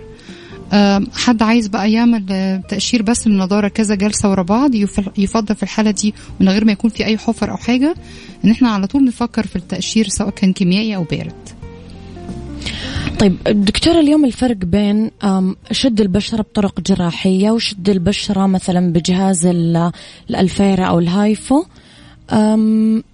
حد 1.14 1.42
عايز 1.42 1.66
بقى 1.66 1.92
يعمل 1.92 2.24
آه، 2.30 2.56
تقشير 2.68 3.02
بس 3.02 3.26
للنضارة 3.26 3.68
كذا 3.68 3.94
جلسة 3.94 4.30
ورا 4.30 4.42
بعض 4.42 4.74
يف- 4.74 5.10
يفضل 5.18 5.54
في 5.56 5.62
الحالة 5.62 5.90
دي 5.90 6.14
من 6.40 6.48
غير 6.48 6.64
ما 6.64 6.72
يكون 6.72 6.90
في 6.90 7.04
أي 7.04 7.18
حفر 7.18 7.50
أو 7.50 7.56
حاجة 7.56 7.94
إن 8.44 8.50
إحنا 8.50 8.68
على 8.70 8.86
طول 8.86 9.04
نفكر 9.04 9.46
في 9.46 9.56
التقشير 9.56 10.08
سواء 10.08 10.30
كان 10.30 10.52
كيميائي 10.52 10.96
أو 10.96 11.02
بارد 11.04 11.32
طيب 13.18 13.36
دكتورة 13.48 14.00
اليوم 14.00 14.24
الفرق 14.24 14.56
بين 14.56 15.10
شد 15.72 16.00
البشرة 16.00 16.42
بطرق 16.42 16.80
جراحية 16.80 17.50
وشد 17.50 17.88
البشرة 17.88 18.46
مثلا 18.46 18.92
بجهاز 18.92 19.46
ال- 19.46 19.92
الألفيرة 20.30 20.84
أو 20.84 20.98
الهايفو 20.98 21.64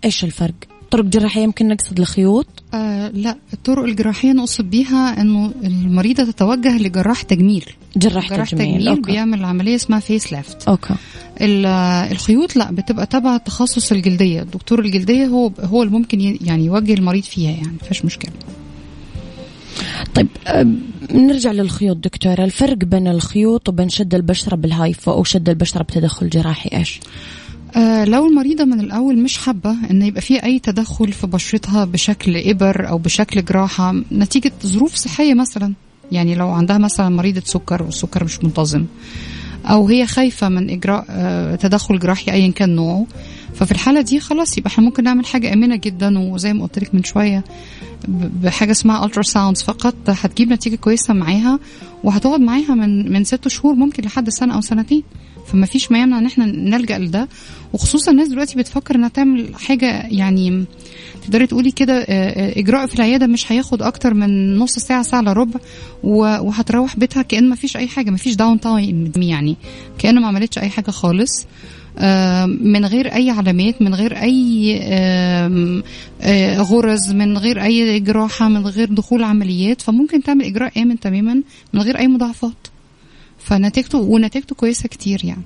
إيش 0.05 0.25
الفرق؟ 0.25 0.55
طرق 0.91 1.05
جراحية 1.05 1.43
يمكن 1.43 1.69
نقصد 1.69 1.99
الخيوط 2.01 2.47
آه 2.77 3.09
لا 3.09 3.37
الطرق 3.53 3.85
الجراحية 3.85 4.33
نقصد 4.33 4.71
بيها 4.71 5.21
إنه 5.21 5.53
المريضة 5.65 6.25
تتوجه 6.25 6.79
لجراح 6.79 7.23
تجميل. 7.23 7.65
جراح, 7.97 8.31
جراح 8.31 8.51
تجميل, 8.51 8.69
تجميل 8.69 8.89
okay. 8.89 9.13
بيعمل 9.13 9.45
عملية 9.45 9.75
اسمها 9.75 10.01
face 10.01 10.33
lift 10.33 10.69
okay. 10.69 10.95
ال- 11.41 11.67
الخيوط 12.13 12.57
لا 12.57 12.73
بتبقى 12.73 13.07
تبع 13.07 13.37
تخصص 13.37 13.93
الجلدية. 13.93 14.43
الدكتور 14.43 14.81
الجلدية 14.81 15.27
هو 15.27 15.51
هو 15.61 15.83
اللي 15.83 15.93
ممكن 15.99 16.21
يعني 16.41 16.65
يوجه 16.67 16.95
المريض 16.95 17.23
فيها 17.25 17.51
يعني 17.51 17.73
مفيش 17.83 18.05
مشكلة. 18.05 18.33
طيب 20.15 20.29
نرجع 21.13 21.53
للخيوط 21.53 21.97
دكتورة. 21.97 22.45
الفرق 22.45 22.77
بين 22.77 23.09
الخيوط 23.09 23.69
وبين 23.69 23.89
شد 23.89 24.15
البشرة 24.15 24.57
بال 24.57 24.75
HIFU 24.75 25.13
أو 25.13 25.25
شد 25.25 25.49
البشرة 25.49 25.83
بتدخل 25.83 26.29
جراحي 26.29 26.79
إيش؟ 26.79 27.01
آه 27.77 28.05
لو 28.05 28.27
المريضة 28.27 28.65
من 28.65 28.81
الأول 28.81 29.19
مش 29.19 29.39
حابة 29.39 29.77
إن 29.91 30.03
يبقى 30.03 30.21
فيه 30.21 30.43
أي 30.43 30.59
تدخل 30.59 31.13
في 31.13 31.27
بشرتها 31.27 31.85
بشكل 31.85 32.37
إبر 32.37 32.89
أو 32.89 32.99
بشكل 32.99 33.45
جراحة 33.45 33.95
نتيجة 34.13 34.53
ظروف 34.67 34.95
صحية 34.95 35.35
مثلا 35.35 35.73
يعني 36.13 36.35
لو 36.35 36.51
عندها 36.51 36.79
مثلا 36.79 37.09
مريضة 37.09 37.43
سكر 37.45 37.83
والسكر 37.83 38.25
مش 38.25 38.45
منتظم 38.45 38.85
أو 39.67 39.89
هي 39.89 40.07
خايفة 40.07 40.49
من 40.49 40.71
إجراء 40.71 41.05
آه 41.11 41.55
تدخل 41.57 41.99
جراحي 41.99 42.33
أيا 42.33 42.51
كان 42.51 42.77
نوعه 42.77 43.07
ففي 43.55 43.73
الحالة 43.73 44.01
دي 44.01 44.21
خلاص 44.21 44.59
يبقى 44.59 44.71
إحنا 44.71 44.85
ممكن 44.85 45.05
نعمل 45.05 45.27
حاجة 45.27 45.53
آمنة 45.53 45.77
جدا 45.77 46.19
وزي 46.19 46.53
ما 46.53 46.63
قلت 46.63 46.79
لك 46.79 46.95
من 46.95 47.05
شوية 47.05 47.45
بحاجة 48.09 48.71
اسمها 48.71 49.05
ultrasounds 49.07 49.63
فقط 49.63 49.95
هتجيب 50.09 50.53
نتيجة 50.53 50.77
كويسة 50.77 51.15
معاها 51.15 51.59
وهتقعد 52.05 52.41
معاها 52.41 52.75
من 52.75 53.13
من 53.13 53.25
ست 53.25 53.49
شهور 53.49 53.75
ممكن 53.75 54.03
لحد 54.03 54.31
سنة 54.31 54.55
أو 54.55 54.61
سنتين. 54.61 55.03
فما 55.47 55.67
فيش 55.67 55.93
ما 55.93 55.99
يمنع 56.03 56.19
إن 56.19 56.27
إحنا 56.27 56.47
نلجأ 56.47 56.99
لده. 56.99 57.29
وخصوصا 57.73 58.11
الناس 58.11 58.29
دلوقتي 58.29 58.59
بتفكر 58.59 58.95
إنها 58.95 59.09
تعمل 59.09 59.55
حاجة 59.55 60.07
يعني 60.07 60.65
تقدري 61.23 61.47
تقولي 61.47 61.71
كده 61.71 61.99
آه، 61.99 62.05
آه، 62.09 62.59
إجراء 62.61 62.87
في 62.87 62.95
العيادة 62.95 63.27
مش 63.27 63.53
هياخد 63.53 63.83
أكتر 63.83 64.15
من 64.15 64.57
نص 64.59 64.79
ساعة 64.79 65.03
ساعة 65.03 65.21
إلا 65.21 65.33
ربع 65.33 65.61
وهتروح 66.03 66.97
بيتها 66.97 67.23
كأن 67.23 67.49
ما 67.49 67.55
فيش 67.55 67.77
أي 67.77 67.89
حاجة 67.89 68.11
ما 68.11 68.17
فيش 68.17 68.35
downtime 68.37 69.13
يعني 69.17 69.57
كأنه 69.99 70.21
ما 70.21 70.27
عملتش 70.27 70.59
أي 70.59 70.69
حاجة 70.69 70.91
خالص. 70.91 71.47
آه، 71.99 72.47
من 72.47 72.85
غير 72.85 73.15
أي 73.15 73.31
علامات 73.31 73.83
من 73.83 73.95
غير 73.95 74.23
أي 74.23 74.77
غرز 76.59 77.13
من 77.13 77.39
غير 77.39 77.63
أي 77.63 78.01
جراحة 78.01 78.49
من 78.49 78.67
غير 78.67 78.89
دخول 78.95 79.25
عمليات. 79.25 79.83
فممكن 79.83 80.23
تعمل 80.23 80.45
إجراء 80.45 80.83
آمن 80.83 81.01
تماما 81.01 81.43
من 81.73 81.81
غير 81.81 81.99
أي 81.99 82.09
مضاعفات. 82.09 82.76
فنتيجته 83.47 83.99
ونتيجته 83.99 84.55
كويسة 84.57 84.89
كتير 84.89 85.25
يعني. 85.25 85.43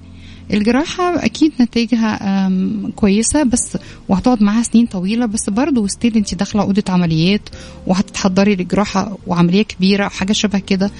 الجراحة 0.53 1.25
أكيد 1.25 1.53
نتائجها 1.61 2.51
كويسة 2.97 3.43
بس 3.43 3.79
وهتقعد 4.09 4.43
معاها 4.43 4.63
سنين 4.63 4.87
طويلة 4.87 5.27
بس 5.27 5.51
برضه 5.51 5.87
ستيل 5.87 6.17
أنت 6.17 6.35
داخلة 6.35 6.63
أوضة 6.63 6.83
عمليات 6.89 7.41
وهتتحضري 7.87 8.55
لجراحة 8.57 9.19
وعملية 9.27 9.63
كبيرة 9.63 10.05
أو 10.05 10.09
حاجة 10.11 10.33
شبه 10.33 10.59
كده. 10.59 10.91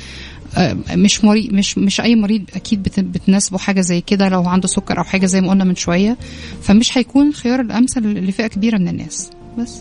مش 0.95 1.25
مريض 1.25 1.53
مش 1.53 1.79
مش 1.79 2.01
أي 2.01 2.17
مريض 2.17 2.43
أكيد 2.55 2.83
بت- 2.83 3.01
بتناسبه 3.01 3.59
حاجة 3.59 3.81
زي 3.81 4.01
كده 4.01 4.29
لو 4.29 4.43
عنده 4.49 4.69
سكر 4.69 4.99
أو 4.99 5.05
حاجة 5.05 5.27
زي 5.27 5.41
ما 5.41 5.51
قلنا 5.51 5.65
من 5.65 5.77
شوية. 5.77 6.17
فمش 6.63 6.99
هيكون 6.99 7.29
الخيار 7.29 7.61
الأمثل 7.61 8.01
لفئة 8.01 8.47
كبيرة 8.47 8.79
من 8.79 8.89
الناس. 8.89 9.31
بس. 9.59 9.81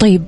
طيب 0.00 0.22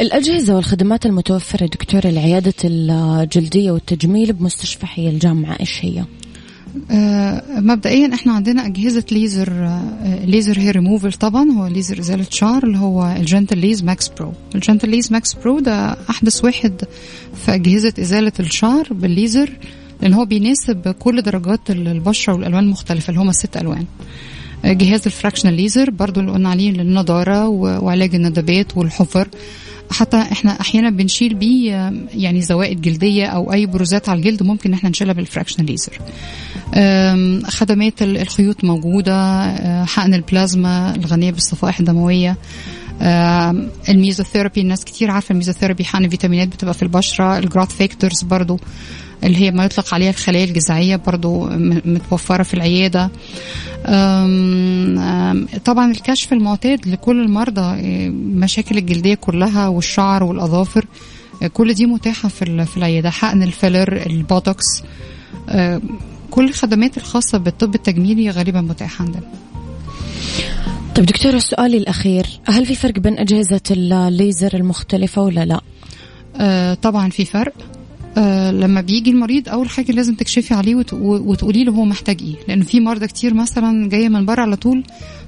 الأجهزة 0.00 0.56
والخدمات 0.56 1.06
المتوفرة 1.06 1.66
دكتورة 1.66 2.06
لعيادة 2.06 2.54
الجلدية 2.64 3.70
والتجميل 3.70 4.32
بمستشفى 4.32 4.86
حي 4.86 5.08
الجامعة 5.08 5.56
إيش 5.60 5.84
هي؟ 5.84 6.04
آه، 6.90 7.42
مبدئيا 7.60 8.14
إحنا 8.14 8.32
عندنا 8.32 8.66
أجهزة 8.66 9.04
ليزر 9.12 9.52
آه، 9.52 10.24
ليزر 10.24 10.58
هير 10.58 10.76
ريموفل 10.76 11.12
طبعا 11.12 11.50
هو 11.50 11.66
ليزر 11.66 11.98
ازاله 11.98 12.26
شعر 12.30 12.64
اللي 12.64 12.78
هو 12.78 13.14
ال 13.16 13.58
GentleLase 13.58 13.84
Max 13.84 14.08
Pro 14.08 14.32
ال 14.54 14.88
GentleLase 14.88 15.12
Max 15.12 15.34
Pro 15.34 15.60
ده 15.60 15.96
أحدث 16.10 16.44
واحد 16.44 16.82
في 17.44 17.54
أجهزة 17.54 17.92
إزالة 17.98 18.32
الشعر 18.40 18.88
بالليزر 18.90 19.50
لأن 20.02 20.12
هو 20.14 20.24
بيناسب 20.24 20.88
كل 20.98 21.22
درجات 21.22 21.70
البشرة 21.70 22.32
والألوان 22.34 22.64
المختلفة 22.64 23.10
اللي 23.10 23.20
هم 23.20 23.28
الست 23.28 23.56
ألوان 23.56 23.84
جهاز 24.64 25.02
ال 25.06 25.10
fractional 25.10 25.54
laser 25.54 25.90
برضو 25.90 26.20
اللي 26.20 26.32
قلنا 26.32 26.48
عليه 26.48 26.70
للنضارة 26.70 27.48
و- 27.48 27.84
وعلاج 27.84 28.14
الندبات 28.14 28.76
والحفر. 28.76 29.28
حتى 29.90 30.16
إحنا 30.16 30.60
أحيانا 30.60 30.90
بنشيل 30.90 31.34
بيه 31.34 31.74
آه، 31.88 31.92
يعني 32.14 32.42
زوائد 32.42 32.80
جلدية 32.80 33.26
أو 33.26 33.52
أي 33.52 33.66
بروزات 33.66 34.08
على 34.08 34.18
الجلد 34.18 34.42
ممكن 34.42 34.72
إحنا 34.72 34.90
نشيلها 34.90 35.12
بال 35.14 35.23
fractional 35.23 35.66
laser 35.66 35.98
خدمات 37.48 38.02
ال- 38.02 38.16
الخيوط 38.16 38.64
موجودة 38.64 39.14
أه، 39.14 39.84
حقن 39.84 40.14
البلازما 40.14 40.94
الغنية 40.94 41.30
بالصفائح 41.30 41.78
الدموية. 41.80 42.30
أم، 42.30 42.36
الميزوثيرابي 43.88 44.60
الناس 44.60 44.84
كتير 44.84 45.10
عارفة 45.10 45.32
الميزوثيرابي 45.32 45.84
حقن 45.84 46.08
فيتامينات 46.08 46.48
بتبقى 46.48 46.74
في 46.74 46.82
البشرة 46.82 47.38
ال 47.38 47.43
growth 47.43 47.76
factors 47.76 48.22
برضو 48.22 48.60
اللي 49.24 49.38
هي 49.38 49.50
ما 49.50 49.64
يطلق 49.64 49.94
عليها 49.94 50.10
الخلايا 50.10 50.44
الجذعية 50.44 50.96
برضو 50.96 51.46
متوفرة 51.84 52.42
في 52.42 52.54
العيادة. 52.54 53.10
طبعا 55.64 55.90
الكشف 55.90 56.32
المعتاد 56.32 56.88
لكل 56.88 57.22
المرضى 57.22 57.60
أه، 57.60 58.08
مشاكل 58.10 58.78
الجلدية 58.78 59.14
كلها 59.14 59.68
والشعر 59.68 60.24
والأظافر 60.24 60.86
أه، 61.42 61.46
كل 61.46 61.74
دي 61.74 61.86
متاحة 61.86 62.28
في 62.28 62.64
في 62.66 62.76
العيادة. 62.76 63.10
حقن 63.10 63.42
ال 63.42 63.51
filler 63.51 64.02
البوتوكس 64.06 64.82
كل 66.30 66.48
الخدمات 66.48 66.96
الخاصة 66.96 67.38
بالطب 67.38 67.74
التجميلي 67.74 68.30
غالبا 68.30 68.60
متاحة 68.60 69.04
عندنا. 69.04 69.22
طيب 70.94 71.06
دكتورة 71.06 71.38
سؤالي 71.38 71.76
الأخير 71.78 72.26
هل 72.44 72.66
في 72.66 72.74
فرق 72.74 72.98
بين 72.98 73.18
أجهزة 73.18 73.60
الليزر 73.70 74.54
المختلفة 74.54 75.22
ولا 75.22 75.44
لا؟ 75.44 75.60
آه 76.36 76.74
طبعا 76.74 77.10
في 77.10 77.24
فرق. 77.24 77.52
آه 78.18 78.50
لما 78.50 78.80
بيجي 78.80 79.10
المريض 79.10 79.48
أول 79.48 79.68
حاجة 79.68 79.92
لازم 79.92 80.14
تكشفي 80.14 80.54
عليه 80.54 80.74
وت- 80.74 80.92
وتقولي 81.02 81.64
له 81.64 81.72
هو 81.72 81.84
محتاج 81.84 82.22
إيه. 82.22 82.34
لأن 82.48 82.62
في 82.62 82.80
مرضى 82.80 83.06
كتير 83.06 83.34
مثلا 83.34 83.88
جاية 83.88 84.08
من 84.08 84.26
بره 84.26 84.40
على 84.42 84.56
طول 84.56 84.82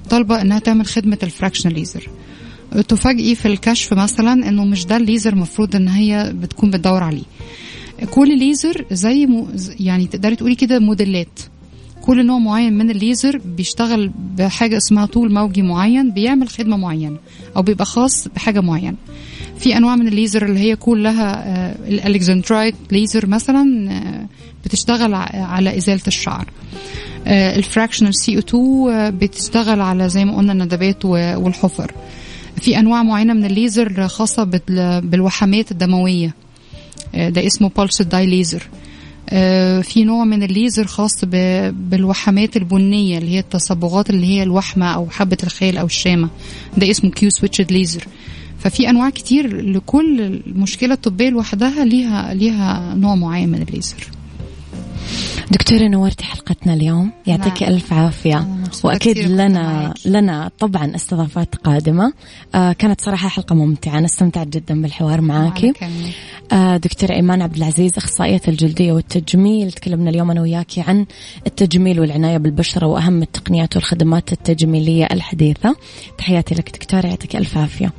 طالبة 0.09 0.41
إنها 0.41 0.59
تعمل 0.59 0.85
خدمة 0.85 1.17
الفراكشن 1.23 1.69
ليزر. 1.69 2.09
تفاجئي 2.87 3.35
في 3.35 3.47
الكشف 3.47 3.93
مثلا 3.93 4.33
إنه 4.49 4.65
مش 4.65 4.85
ده 4.85 4.97
الليزر 4.97 5.33
المفروض 5.33 5.75
إن 5.75 5.87
هي 5.87 6.33
بتكون 6.35 6.71
بتدور 6.71 7.03
عليه. 7.03 7.23
كل 8.11 8.39
ليزر 8.39 8.85
زي 8.91 9.25
مو 9.25 9.47
يعني 9.79 10.07
تقدري 10.07 10.35
تقولي 10.35 10.55
كده 10.55 10.79
موديلات. 10.79 11.39
كل 12.07 12.25
نوع 12.25 12.37
معين 12.39 12.73
من 12.77 12.89
الليزر 12.89 13.37
بيشتغل 13.45 14.11
بحاجة 14.37 14.77
اسمها 14.77 15.05
طول 15.05 15.33
موجي 15.33 15.61
معين 15.61 16.11
بيعمل 16.11 16.49
خدمة 16.49 16.77
معينة 16.77 17.17
أو 17.55 17.61
بيبقى 17.61 17.85
خاص 17.85 18.27
بحاجة 18.27 18.59
معينة. 18.61 18.97
في 19.59 19.77
أنواع 19.77 19.95
من 19.95 20.07
الليزر 20.07 20.45
اللي 20.45 20.59
هي 20.59 20.75
كلها 20.75 21.43
آه، 21.47 21.75
ال 21.87 21.94
alexandrite 21.94 22.75
laser 22.91 23.27
مثلا 23.27 23.91
آه، 23.91 24.25
بتشتغل 24.65 25.13
على 25.33 25.77
إزالة 25.77 26.01
الشعر. 26.07 26.47
ال 27.27 28.15
fractional 28.15 28.33
CO 28.35 28.39
2 28.39 29.17
بتشتغل 29.19 29.81
على 29.81 30.09
زي 30.09 30.25
ما 30.25 30.37
قلنا 30.37 30.51
الندبات 30.53 31.05
والحفر. 31.05 31.91
في 32.61 32.79
أنواع 32.79 33.03
معينة 33.03 33.33
من 33.33 33.45
الليزر 33.45 34.07
خاصة 34.07 34.43
بال- 34.43 35.01
بالوحمات 35.01 35.71
الدموية. 35.71 36.33
آه، 37.15 37.29
ده 37.29 37.47
اسمه 37.47 37.71
pulsed 37.79 38.01
dye 38.03 38.25
laser 38.25 38.63
في 39.81 40.03
نوع 40.05 40.25
من 40.25 40.43
الليزر 40.43 40.87
خاص 40.87 41.25
بالوحمات 41.71 42.57
البنية 42.57 43.17
اللي 43.17 43.31
هي 43.31 43.39
التصبغات 43.39 44.09
اللي 44.09 44.25
هي 44.27 44.43
الوحمة 44.43 44.85
أو 44.93 45.09
حبة 45.09 45.37
الخال 45.43 45.77
أو 45.77 45.85
الشامة. 45.85 46.29
ده 46.77 46.91
اسمه 46.91 47.09
Q-switched 47.11 47.71
laser 47.71 48.07
ففي 48.59 48.89
أنواع 48.89 49.09
كتير 49.09 49.61
لكل 49.71 50.41
مشكله 50.55 50.95
طبيه 50.95 51.29
لوحدها 51.29 51.85
ليها 51.85 52.33
ليها 52.33 52.95
نوع 52.95 53.15
معين 53.15 53.49
من 53.49 53.61
الليزر. 53.61 54.07
دكتورة 55.51 55.87
نورتي 55.87 56.23
حلقتنا 56.23 56.73
اليوم 56.73 57.11
يعطيك 57.27 57.63
نعم. 57.63 57.73
ألف 57.73 57.93
عافية. 57.93 58.35
مبسوطة 58.35 58.87
وأكيد 58.87 59.17
لنا. 59.17 59.93
لنا 60.05 60.51
طبعا 60.59 60.95
استضافات 60.95 61.55
قادمة. 61.55 62.13
آه 62.55 62.71
كانت 62.71 63.01
صراحة 63.01 63.29
حلقة 63.29 63.55
ممتعة. 63.55 63.97
أنا 63.97 64.05
استمتعت 64.05 64.47
جدا 64.47 64.81
بالحوار 64.81 65.21
معاكي. 65.21 65.73
آه 66.51 66.77
دكتورة 66.77 67.11
إيمان 67.11 67.41
عبد 67.41 67.55
العزيز 67.55 67.97
أخصائية 67.97 68.41
الجلدية 68.47 68.91
والتجميل. 68.91 69.71
تكلمنا 69.71 70.09
اليوم 70.09 70.31
أنا 70.31 70.41
وياكي 70.41 70.81
عن 70.81 71.05
التجميل 71.47 71.99
والعناية 71.99 72.37
بالبشرة 72.37 72.87
وأهم 72.87 73.21
التقنيات 73.21 73.75
والخدمات 73.75 74.31
التجميلية 74.31 75.07
الحديثة. 75.11 75.75
تحياتي 76.17 76.55
لك 76.55 76.71
دكتورة 76.71 77.07
يعطيك 77.07 77.35
ألف 77.35 77.57
عافية. 77.57 77.91